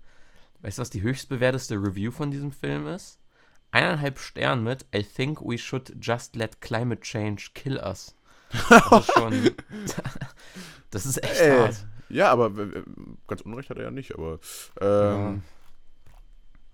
weißt 0.60 0.76
du, 0.78 0.82
was 0.82 0.90
die 0.90 1.00
höchstbewerteste 1.02 1.76
Review 1.76 2.10
von 2.10 2.30
diesem 2.30 2.52
Film 2.52 2.86
ist? 2.86 3.18
Eineinhalb 3.72 4.18
Stern 4.18 4.62
mit 4.64 4.84
I 4.94 5.02
think 5.02 5.40
we 5.40 5.56
should 5.56 5.94
just 6.02 6.36
let 6.36 6.60
climate 6.60 7.00
change 7.02 7.50
kill 7.54 7.76
us. 7.78 8.14
Das 8.68 8.90
ist 9.08 9.12
schon. 9.14 9.50
das 10.90 11.06
ist 11.06 11.22
echt 11.22 11.40
Äh, 11.40 11.58
hart. 11.58 11.86
ja, 12.08 12.30
aber 12.32 12.50
ganz 13.28 13.40
Unrecht 13.42 13.70
hat 13.70 13.78
er 13.78 13.84
ja 13.84 13.90
nicht, 13.90 14.12
aber 14.14 14.40
ähm, 14.80 15.42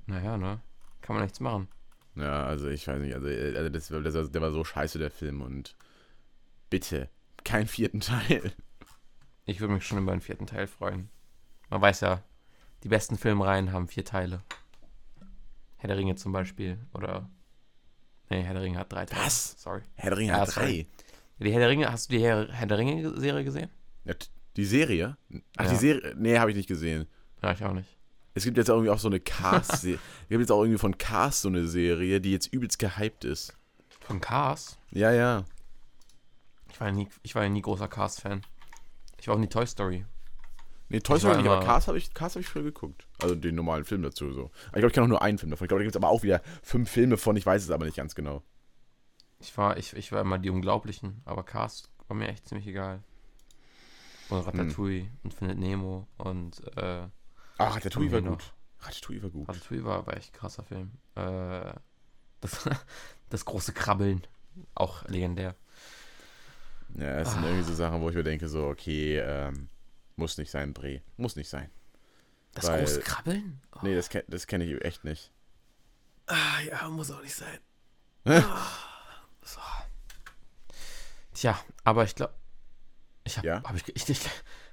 Naja, 0.06 0.36
ne? 0.38 0.60
Kann 1.02 1.16
man 1.16 1.24
nichts 1.24 1.40
machen. 1.40 1.68
ja. 2.14 2.46
also 2.46 2.68
ich 2.68 2.86
weiß 2.88 3.00
nicht, 3.00 3.14
also, 3.14 3.28
äh, 3.28 3.56
also 3.56 3.68
das, 3.68 3.88
das, 3.88 4.30
der 4.32 4.40
war 4.40 4.52
so 4.52 4.64
scheiße, 4.64 4.98
der 4.98 5.10
Film 5.10 5.42
und 5.42 5.76
bitte, 6.70 7.08
keinen 7.44 7.66
vierten 7.68 8.00
Teil. 8.00 8.52
Ich 9.46 9.60
würde 9.60 9.74
mich 9.74 9.86
schon 9.86 9.98
über 9.98 10.12
den 10.12 10.20
vierten 10.20 10.46
Teil 10.46 10.66
freuen. 10.66 11.08
Man 11.70 11.80
weiß 11.80 12.00
ja, 12.00 12.22
die 12.82 12.88
besten 12.88 13.16
Filmreihen 13.16 13.72
haben 13.72 13.88
vier 13.88 14.04
Teile. 14.04 14.42
Herr 15.78 15.88
der 15.88 15.96
Ringe 15.96 16.16
zum 16.16 16.32
Beispiel. 16.32 16.78
Oder. 16.94 17.28
Nee, 18.28 18.42
Herr 18.42 18.54
der 18.54 18.62
Ringe 18.62 18.78
hat 18.78 18.92
drei 18.92 19.06
Teile. 19.06 19.24
Was? 19.24 19.54
Sorry. 19.60 19.82
Herr 19.94 20.10
der 20.10 20.18
Ringe 20.18 20.32
Ja, 20.32 20.40
hat 20.40 20.50
sorry. 20.50 20.86
drei. 21.38 21.44
Die 21.46 21.52
Herr 21.52 21.60
der 21.60 21.68
Ringe, 21.68 21.92
hast 21.92 22.10
du 22.10 22.16
die 22.16 22.24
Herr, 22.24 22.48
Herr 22.50 22.66
der 22.66 22.78
Ringe-Serie 22.78 23.44
gesehen? 23.44 23.70
Ja, 24.04 24.14
die 24.56 24.64
Serie? 24.64 25.16
Ach, 25.56 25.64
Ja. 25.64 25.70
die 25.70 25.76
Serie? 25.76 26.14
Nee, 26.16 26.38
habe 26.38 26.50
ich 26.50 26.56
nicht 26.56 26.66
gesehen. 26.68 27.06
Ja, 27.42 27.52
ich 27.52 27.62
auch 27.64 27.72
nicht. 27.74 27.88
Es 28.34 28.44
gibt 28.44 28.56
jetzt 28.56 28.68
irgendwie 28.68 28.90
auch 28.90 28.98
so 28.98 29.08
eine 29.08 29.20
Cast, 29.20 29.72
es 29.84 29.98
gibt 30.28 30.40
jetzt 30.40 30.50
auch 30.50 30.60
irgendwie 30.62 30.78
von 30.78 30.96
Cast 30.98 31.42
so 31.42 31.48
eine 31.48 31.66
Serie, 31.66 32.20
die 32.20 32.32
jetzt 32.32 32.46
übelst 32.52 32.78
gehypt 32.78 33.24
ist. 33.24 33.54
Von 34.00 34.20
Cars? 34.20 34.78
Ja, 34.90 35.12
ja. 35.12 35.44
Ich 36.70 36.80
war 36.80 36.88
ja 36.88 36.92
nie, 36.94 37.08
ich 37.22 37.34
war 37.34 37.42
ja 37.44 37.48
nie 37.48 37.62
großer 37.62 37.88
Cars-Fan. 37.88 38.42
Ich 39.26 39.28
war 39.28 39.34
auch 39.34 39.40
nie 39.40 39.48
Toy 39.48 39.66
Story. 39.66 40.06
Nee, 40.88 41.00
Toy 41.00 41.18
Story 41.18 41.38
nicht, 41.38 41.48
aber 41.48 41.64
Cast 41.64 41.88
habe 41.88 41.98
ich, 41.98 42.14
Cars 42.14 42.36
hab 42.36 42.42
ich 42.42 42.46
früher 42.46 42.62
geguckt. 42.62 43.08
Also 43.20 43.34
den 43.34 43.56
normalen 43.56 43.84
Film 43.84 44.02
dazu 44.02 44.32
so. 44.32 44.42
Aber 44.42 44.50
ich 44.50 44.72
glaube, 44.74 44.86
ich 44.86 44.92
kenne 44.92 45.06
auch 45.06 45.08
nur 45.08 45.20
einen 45.20 45.36
Film 45.36 45.50
davon. 45.50 45.64
Ich 45.64 45.68
glaube, 45.68 45.80
da 45.80 45.84
gibt 45.84 45.96
es 45.96 46.00
aber 46.00 46.10
auch 46.10 46.22
wieder 46.22 46.42
fünf 46.62 46.88
Filme 46.88 47.16
von, 47.16 47.34
ich 47.34 47.44
weiß 47.44 47.64
es 47.64 47.72
aber 47.72 47.86
nicht 47.86 47.96
ganz 47.96 48.14
genau. 48.14 48.44
Ich 49.40 49.58
war, 49.58 49.78
ich, 49.78 49.94
ich 49.94 50.12
war 50.12 50.20
immer 50.20 50.38
die 50.38 50.48
Unglaublichen, 50.48 51.22
aber 51.24 51.42
Cars 51.42 51.90
war 52.06 52.16
mir 52.16 52.28
echt 52.28 52.46
ziemlich 52.46 52.68
egal. 52.68 53.02
Und 54.28 54.46
Ratatouille 54.46 55.08
und 55.24 55.34
Findet 55.34 55.58
Nemo 55.58 56.06
und 56.18 56.62
äh, 56.76 57.08
Ach, 57.58 57.74
Ratatouille 57.74 58.12
war 58.12 58.22
gut. 58.22 58.54
Ratatouille 58.78 59.24
war 59.24 59.30
gut. 59.30 59.48
Ratatouille 59.48 59.84
war, 59.84 60.06
war 60.06 60.16
echt 60.16 60.34
ein 60.34 60.38
krasser 60.38 60.62
Film. 60.62 60.92
Äh, 61.16 61.72
das, 62.40 62.70
das 63.30 63.44
große 63.44 63.72
Krabbeln, 63.72 64.24
auch 64.76 65.02
legendär. 65.08 65.56
Ja, 66.98 67.18
es 67.20 67.30
sind 67.32 67.44
Ah. 67.44 67.46
irgendwie 67.48 67.64
so 67.64 67.74
Sachen, 67.74 68.00
wo 68.00 68.08
ich 68.08 68.16
mir 68.16 68.22
denke, 68.22 68.48
so, 68.48 68.66
okay, 68.68 69.18
ähm, 69.18 69.68
muss 70.16 70.38
nicht 70.38 70.50
sein, 70.50 70.72
Bre. 70.72 71.02
Muss 71.16 71.36
nicht 71.36 71.48
sein. 71.50 71.70
Das 72.54 72.64
Weil- 72.66 72.80
große 72.80 73.00
Krabbeln? 73.00 73.60
Oh. 73.74 73.80
Nee, 73.82 73.94
das, 73.94 74.08
das 74.28 74.46
kenne 74.46 74.64
ich 74.64 74.82
echt 74.84 75.04
nicht. 75.04 75.30
Ah, 76.26 76.60
ja, 76.66 76.88
muss 76.88 77.10
auch 77.10 77.22
nicht 77.22 77.34
sein. 77.34 77.58
Ah, 78.26 78.66
so. 79.42 79.60
Tja, 81.34 81.58
aber 81.84 82.04
ich 82.04 82.14
glaube, 82.14 82.34
ich 83.24 83.36
habe 83.36 83.46
Ja? 83.46 83.62
hab 83.62 83.76
ich, 83.76 83.86
ich, 83.94 84.08
ich, 84.08 84.20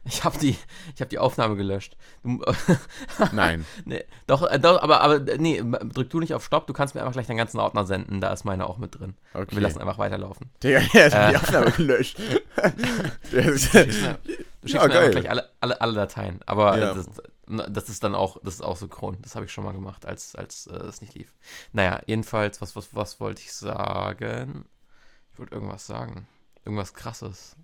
ich 0.05 0.23
hab 0.23 0.37
die, 0.39 0.57
ich 0.95 1.01
hab 1.01 1.09
die 1.09 1.19
Aufnahme 1.19 1.55
gelöscht. 1.55 1.95
Nein. 3.31 3.65
nee, 3.85 4.03
doch, 4.27 4.43
äh, 4.43 4.59
doch, 4.59 4.81
aber, 4.81 5.01
aber 5.01 5.19
nee, 5.37 5.63
drück 5.93 6.09
du 6.09 6.19
nicht 6.19 6.33
auf 6.33 6.43
Stopp, 6.45 6.67
du 6.67 6.73
kannst 6.73 6.95
mir 6.95 7.01
einfach 7.01 7.13
gleich 7.13 7.27
deinen 7.27 7.37
ganzen 7.37 7.59
Ordner 7.59 7.85
senden, 7.85 8.21
da 8.21 8.31
ist 8.33 8.43
meine 8.43 8.67
auch 8.67 8.77
mit 8.77 8.99
drin. 8.99 9.15
Okay. 9.33 9.47
Wir 9.55 9.61
lassen 9.61 9.79
einfach 9.79 9.97
weiterlaufen. 9.97 10.49
Digga, 10.63 10.81
er 10.93 11.11
hat 11.11 11.31
die 11.31 11.35
Äh. 11.35 11.37
Aufnahme 11.37 11.71
gelöscht. 11.71 12.19
Der 13.31 13.43
Du 13.43 13.57
schickst 13.57 13.73
mir, 13.73 14.17
du 14.25 14.67
schickst 14.67 14.73
Ja, 14.73 14.87
mir 14.87 15.09
gleich 15.09 15.29
alle, 15.29 15.49
alle, 15.61 15.81
alle 15.81 15.93
Dateien. 15.93 16.39
Aber 16.45 16.77
Ja. 16.77 16.93
das, 16.93 17.07
das 17.69 17.89
ist 17.89 18.03
dann 18.03 18.15
auch, 18.15 18.37
das 18.43 18.55
ist 18.55 18.61
auch 18.61 18.77
synchron. 18.77 19.17
Das 19.21 19.35
habe 19.35 19.45
ich 19.45 19.51
schon 19.51 19.63
mal 19.63 19.73
gemacht, 19.73 20.05
als, 20.05 20.35
als 20.35 20.67
äh, 20.67 20.75
es 20.75 21.01
nicht 21.01 21.13
lief. 21.15 21.33
Naja, 21.71 22.01
jedenfalls, 22.05 22.61
was, 22.61 22.75
was, 22.75 22.93
was 22.95 23.19
wollte 23.19 23.41
ich 23.41 23.53
sagen? 23.53 24.65
Ich 25.31 25.39
wollte 25.39 25.53
irgendwas 25.55 25.85
sagen. 25.87 26.27
Irgendwas 26.65 26.93
krasses. 26.93 27.55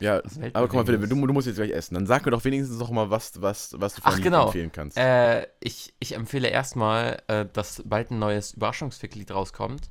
Ja, 0.00 0.20
aber 0.52 0.68
guck 0.68 0.74
mal, 0.74 0.86
Philipp, 0.86 1.08
du, 1.08 1.26
du 1.26 1.32
musst 1.32 1.46
jetzt 1.46 1.56
gleich 1.56 1.70
essen. 1.70 1.94
Dann 1.94 2.06
sag 2.06 2.24
mir 2.24 2.30
doch 2.30 2.44
wenigstens 2.44 2.78
noch 2.78 2.90
mal, 2.90 3.10
was, 3.10 3.40
was, 3.40 3.74
was 3.78 3.94
du 3.94 4.02
von 4.02 4.20
genau. 4.20 4.46
empfehlen 4.46 4.70
kannst. 4.72 4.96
Äh, 4.96 5.46
ich, 5.60 5.94
ich 6.00 6.14
empfehle 6.14 6.48
erstmal, 6.48 7.22
äh, 7.28 7.46
dass 7.52 7.82
bald 7.84 8.10
ein 8.10 8.18
neues 8.18 8.52
Überraschungsficklied 8.52 9.30
rauskommt. 9.30 9.90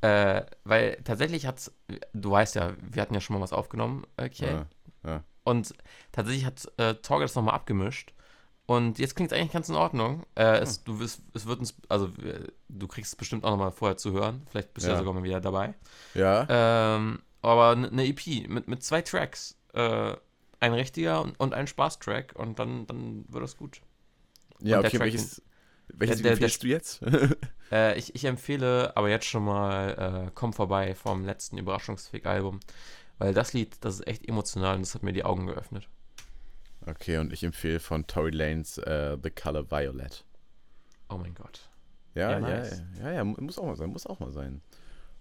Äh, 0.00 0.42
weil 0.64 0.98
tatsächlich 1.04 1.46
hat's, 1.46 1.72
du 2.12 2.32
weißt 2.32 2.56
ja, 2.56 2.72
wir 2.80 3.02
hatten 3.02 3.14
ja 3.14 3.20
schon 3.20 3.34
mal 3.36 3.42
was 3.42 3.52
aufgenommen, 3.52 4.04
äh, 4.16 4.28
Kay. 4.28 4.62
Ja. 5.04 5.22
Und 5.44 5.74
tatsächlich 6.12 6.44
hat 6.44 6.70
äh, 6.76 6.94
Torge 6.94 7.24
das 7.24 7.34
nochmal 7.34 7.54
abgemischt. 7.54 8.12
Und 8.66 8.98
jetzt 8.98 9.16
klingt 9.16 9.32
es 9.32 9.38
eigentlich 9.38 9.52
ganz 9.52 9.68
in 9.68 9.74
Ordnung. 9.74 10.24
Äh, 10.36 10.58
es, 10.58 10.84
du 10.84 11.00
wirst, 11.00 11.20
es 11.34 11.46
wird 11.46 11.58
uns, 11.58 11.74
also 11.88 12.06
äh, 12.06 12.46
du 12.68 12.86
kriegst 12.86 13.12
es 13.12 13.16
bestimmt 13.16 13.44
auch 13.44 13.50
nochmal 13.50 13.72
vorher 13.72 13.96
zu 13.96 14.12
hören. 14.12 14.42
Vielleicht 14.50 14.72
bist 14.72 14.86
du 14.86 14.90
ja 14.90 14.94
Ja. 14.94 14.98
sogar 15.00 15.14
mal 15.14 15.24
wieder 15.24 15.40
dabei. 15.40 15.74
Ja. 16.14 16.46
Ähm, 16.96 17.20
aber 17.42 17.70
eine 17.70 18.06
EP 18.06 18.48
mit, 18.48 18.68
mit 18.68 18.82
zwei 18.82 19.02
Tracks. 19.02 19.56
Äh, 19.74 20.14
ein 20.60 20.74
richtiger 20.74 21.20
und, 21.22 21.38
und 21.40 21.54
ein 21.54 21.66
Spaßtrack. 21.66 22.34
Und 22.36 22.58
dann, 22.58 22.86
dann 22.86 23.24
wird 23.28 23.42
das 23.42 23.56
gut. 23.56 23.80
ja, 24.60 24.76
und 24.76 24.82
der 24.84 24.90
okay, 24.90 25.00
welches, 25.00 25.42
welches 25.88 26.16
der- 26.22 26.22
der- 26.22 26.32
empfiehlst 26.32 26.62
du 26.62 26.66
jetzt? 26.68 27.02
Äh, 27.72 27.98
ich, 27.98 28.14
ich 28.14 28.26
empfehle 28.26 28.94
aber 28.98 29.08
jetzt 29.08 29.24
schon 29.24 29.44
mal 29.46 30.26
äh, 30.26 30.30
Komm 30.34 30.52
vorbei 30.52 30.94
vom 30.94 31.24
letzten 31.24 31.56
Überraschungsfick-Album. 31.56 32.60
Weil 33.16 33.32
das 33.32 33.54
Lied, 33.54 33.76
das 33.80 33.94
ist 33.94 34.06
echt 34.06 34.28
emotional 34.28 34.74
und 34.76 34.82
das 34.82 34.94
hat 34.94 35.02
mir 35.02 35.14
die 35.14 35.24
Augen 35.24 35.46
geöffnet. 35.46 35.88
okay, 36.86 37.16
und 37.16 37.32
ich 37.32 37.42
empfehle 37.44 37.80
von 37.80 38.06
Tory 38.06 38.30
Lanes 38.30 38.76
äh, 38.76 39.16
The 39.22 39.30
Color 39.30 39.70
Violet. 39.70 40.22
Oh 41.08 41.16
mein 41.16 41.34
Gott. 41.34 41.70
Ja, 42.14 42.32
Ja, 42.32 42.38
ja, 42.40 42.48
ja, 42.48 42.56
nice. 42.58 42.82
ja, 43.00 43.10
ja, 43.12 43.24
mu- 43.24 43.36
muss 43.40 43.56
auch 43.58 43.64
mal 43.64 43.76
sein, 43.76 43.88
muss 43.88 44.06
auch 44.06 44.20
mal 44.20 44.32
sein. 44.32 44.60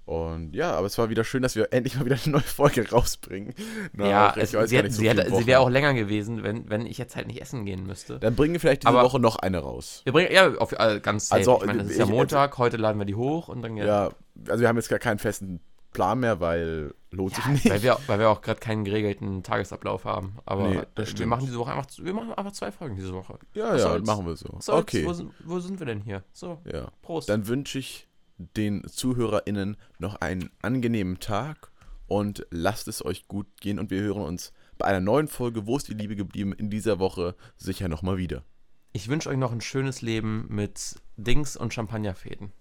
Und 0.05 0.55
ja, 0.55 0.71
aber 0.73 0.87
es 0.87 0.97
war 0.97 1.09
wieder 1.09 1.23
schön, 1.23 1.41
dass 1.43 1.55
wir 1.55 1.67
endlich 1.71 1.95
mal 1.95 2.05
wieder 2.05 2.17
eine 2.23 2.31
neue 2.33 2.41
Folge 2.41 2.89
rausbringen. 2.89 3.53
Nach, 3.93 4.05
ja, 4.05 4.33
es, 4.37 4.51
sie, 4.51 4.57
nicht, 4.57 4.93
so 4.93 4.99
sie, 5.01 5.09
hat, 5.09 5.25
sie 5.27 5.45
wäre 5.47 5.59
auch 5.61 5.69
länger 5.69 5.93
gewesen, 5.93 6.43
wenn, 6.43 6.69
wenn 6.69 6.85
ich 6.85 6.97
jetzt 6.97 7.15
halt 7.15 7.27
nicht 7.27 7.41
essen 7.41 7.65
gehen 7.65 7.85
müsste. 7.85 8.19
Dann 8.19 8.35
bringen 8.35 8.53
wir 8.53 8.59
vielleicht 8.59 8.83
diese 8.83 8.89
Aber- 8.89 9.03
Woche 9.03 9.19
noch 9.19 9.37
eine 9.37 9.59
raus. 9.59 10.01
Wir 10.03 10.13
bringen, 10.13 10.31
ja, 10.33 10.53
auf, 10.55 10.71
äh, 10.73 10.99
ganz 11.01 11.27
safe. 11.29 11.39
Also, 11.39 11.61
ich 11.61 11.67
meine, 11.67 11.83
es 11.83 11.91
ist 11.91 11.97
ja 11.99 12.05
Montag, 12.05 12.57
heute 12.57 12.77
laden 12.77 12.97
wir 12.99 13.05
die 13.05 13.15
hoch 13.15 13.47
und 13.47 13.61
dann 13.61 13.77
Ja, 13.77 14.09
also 14.47 14.61
wir 14.61 14.67
haben 14.67 14.75
jetzt 14.77 14.89
gar 14.89 14.99
keinen 14.99 15.19
festen 15.19 15.59
Plan 15.93 16.19
mehr, 16.19 16.39
weil 16.39 16.93
lohnt 17.11 17.35
sich 17.35 17.43
Ja, 17.45 17.51
nicht. 17.51 17.69
weil 17.69 17.83
wir, 17.83 17.97
weil 18.07 18.17
wir 18.19 18.29
auch 18.29 18.41
gerade 18.41 18.59
keinen 18.61 18.85
geregelten 18.85 19.43
Tagesablauf 19.43 20.05
haben. 20.05 20.37
Aber 20.45 20.69
Nee, 20.69 20.81
das 20.95 21.17
wir 21.19 21.27
machen 21.27 21.45
diese 21.45 21.59
Woche 21.59 21.71
einfach, 21.73 21.87
wir 22.01 22.13
machen 22.13 22.33
einfach 22.33 22.53
zwei 22.53 22.71
Folgen 22.71 22.95
diese 22.95 23.13
Woche. 23.13 23.37
ja, 23.53 23.73
was 23.73 23.81
ja, 23.81 23.89
soll's? 23.89 24.07
machen 24.07 24.25
wir 24.25 24.35
so. 24.37 24.47
So, 24.59 24.71
jetzt, 24.73 24.81
okay. 24.81 25.05
wo, 25.05 25.11
sind- 25.13 25.31
wo 25.43 25.59
sind 25.59 25.79
wir 25.79 25.85
denn 25.85 25.99
hier? 26.01 26.23
So, 26.31 26.59
Ja. 26.71 26.87
Prost. 27.01 27.27
Dann 27.29 27.47
wünsche 27.47 27.77
ich 27.79 28.07
den 28.55 28.83
ZuhörerInnen 28.87 29.77
noch 29.99 30.15
einen 30.15 30.49
angenehmen 30.61 31.19
Tag 31.19 31.71
und 32.07 32.45
lasst 32.51 32.87
es 32.87 33.03
euch 33.05 33.27
gut 33.27 33.47
gehen 33.61 33.79
und 33.79 33.89
wir 33.91 34.01
hören 34.01 34.21
uns 34.23 34.51
bei 34.77 34.85
einer 34.85 34.99
neuen 34.99 35.27
Folge 35.27 35.65
Wo 35.67 35.77
ist 35.77 35.87
die 35.87 35.93
Liebe 35.93 36.15
geblieben 36.15 36.53
in 36.53 36.69
dieser 36.69 36.99
Woche 36.99 37.35
sicher 37.57 37.87
nochmal 37.87 38.17
wieder. 38.17 38.43
ich 38.93 39.07
wünsche 39.07 39.29
euch 39.29 39.37
noch 39.37 39.51
ein 39.51 39.61
schönes 39.61 40.01
Leben 40.01 40.45
mit 40.49 40.95
Dings 41.17 41.55
und 41.55 41.73
Champagnerfäden. 41.73 42.51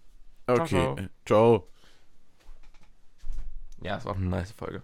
Ciao, 0.46 0.60
Okay, 0.62 1.08
ciao. 1.26 1.68
Ja, 3.82 3.96
es 3.96 4.04
war 4.04 4.12
auch 4.12 4.16
eine 4.16 4.26
nice 4.26 4.52
Folge. 4.52 4.82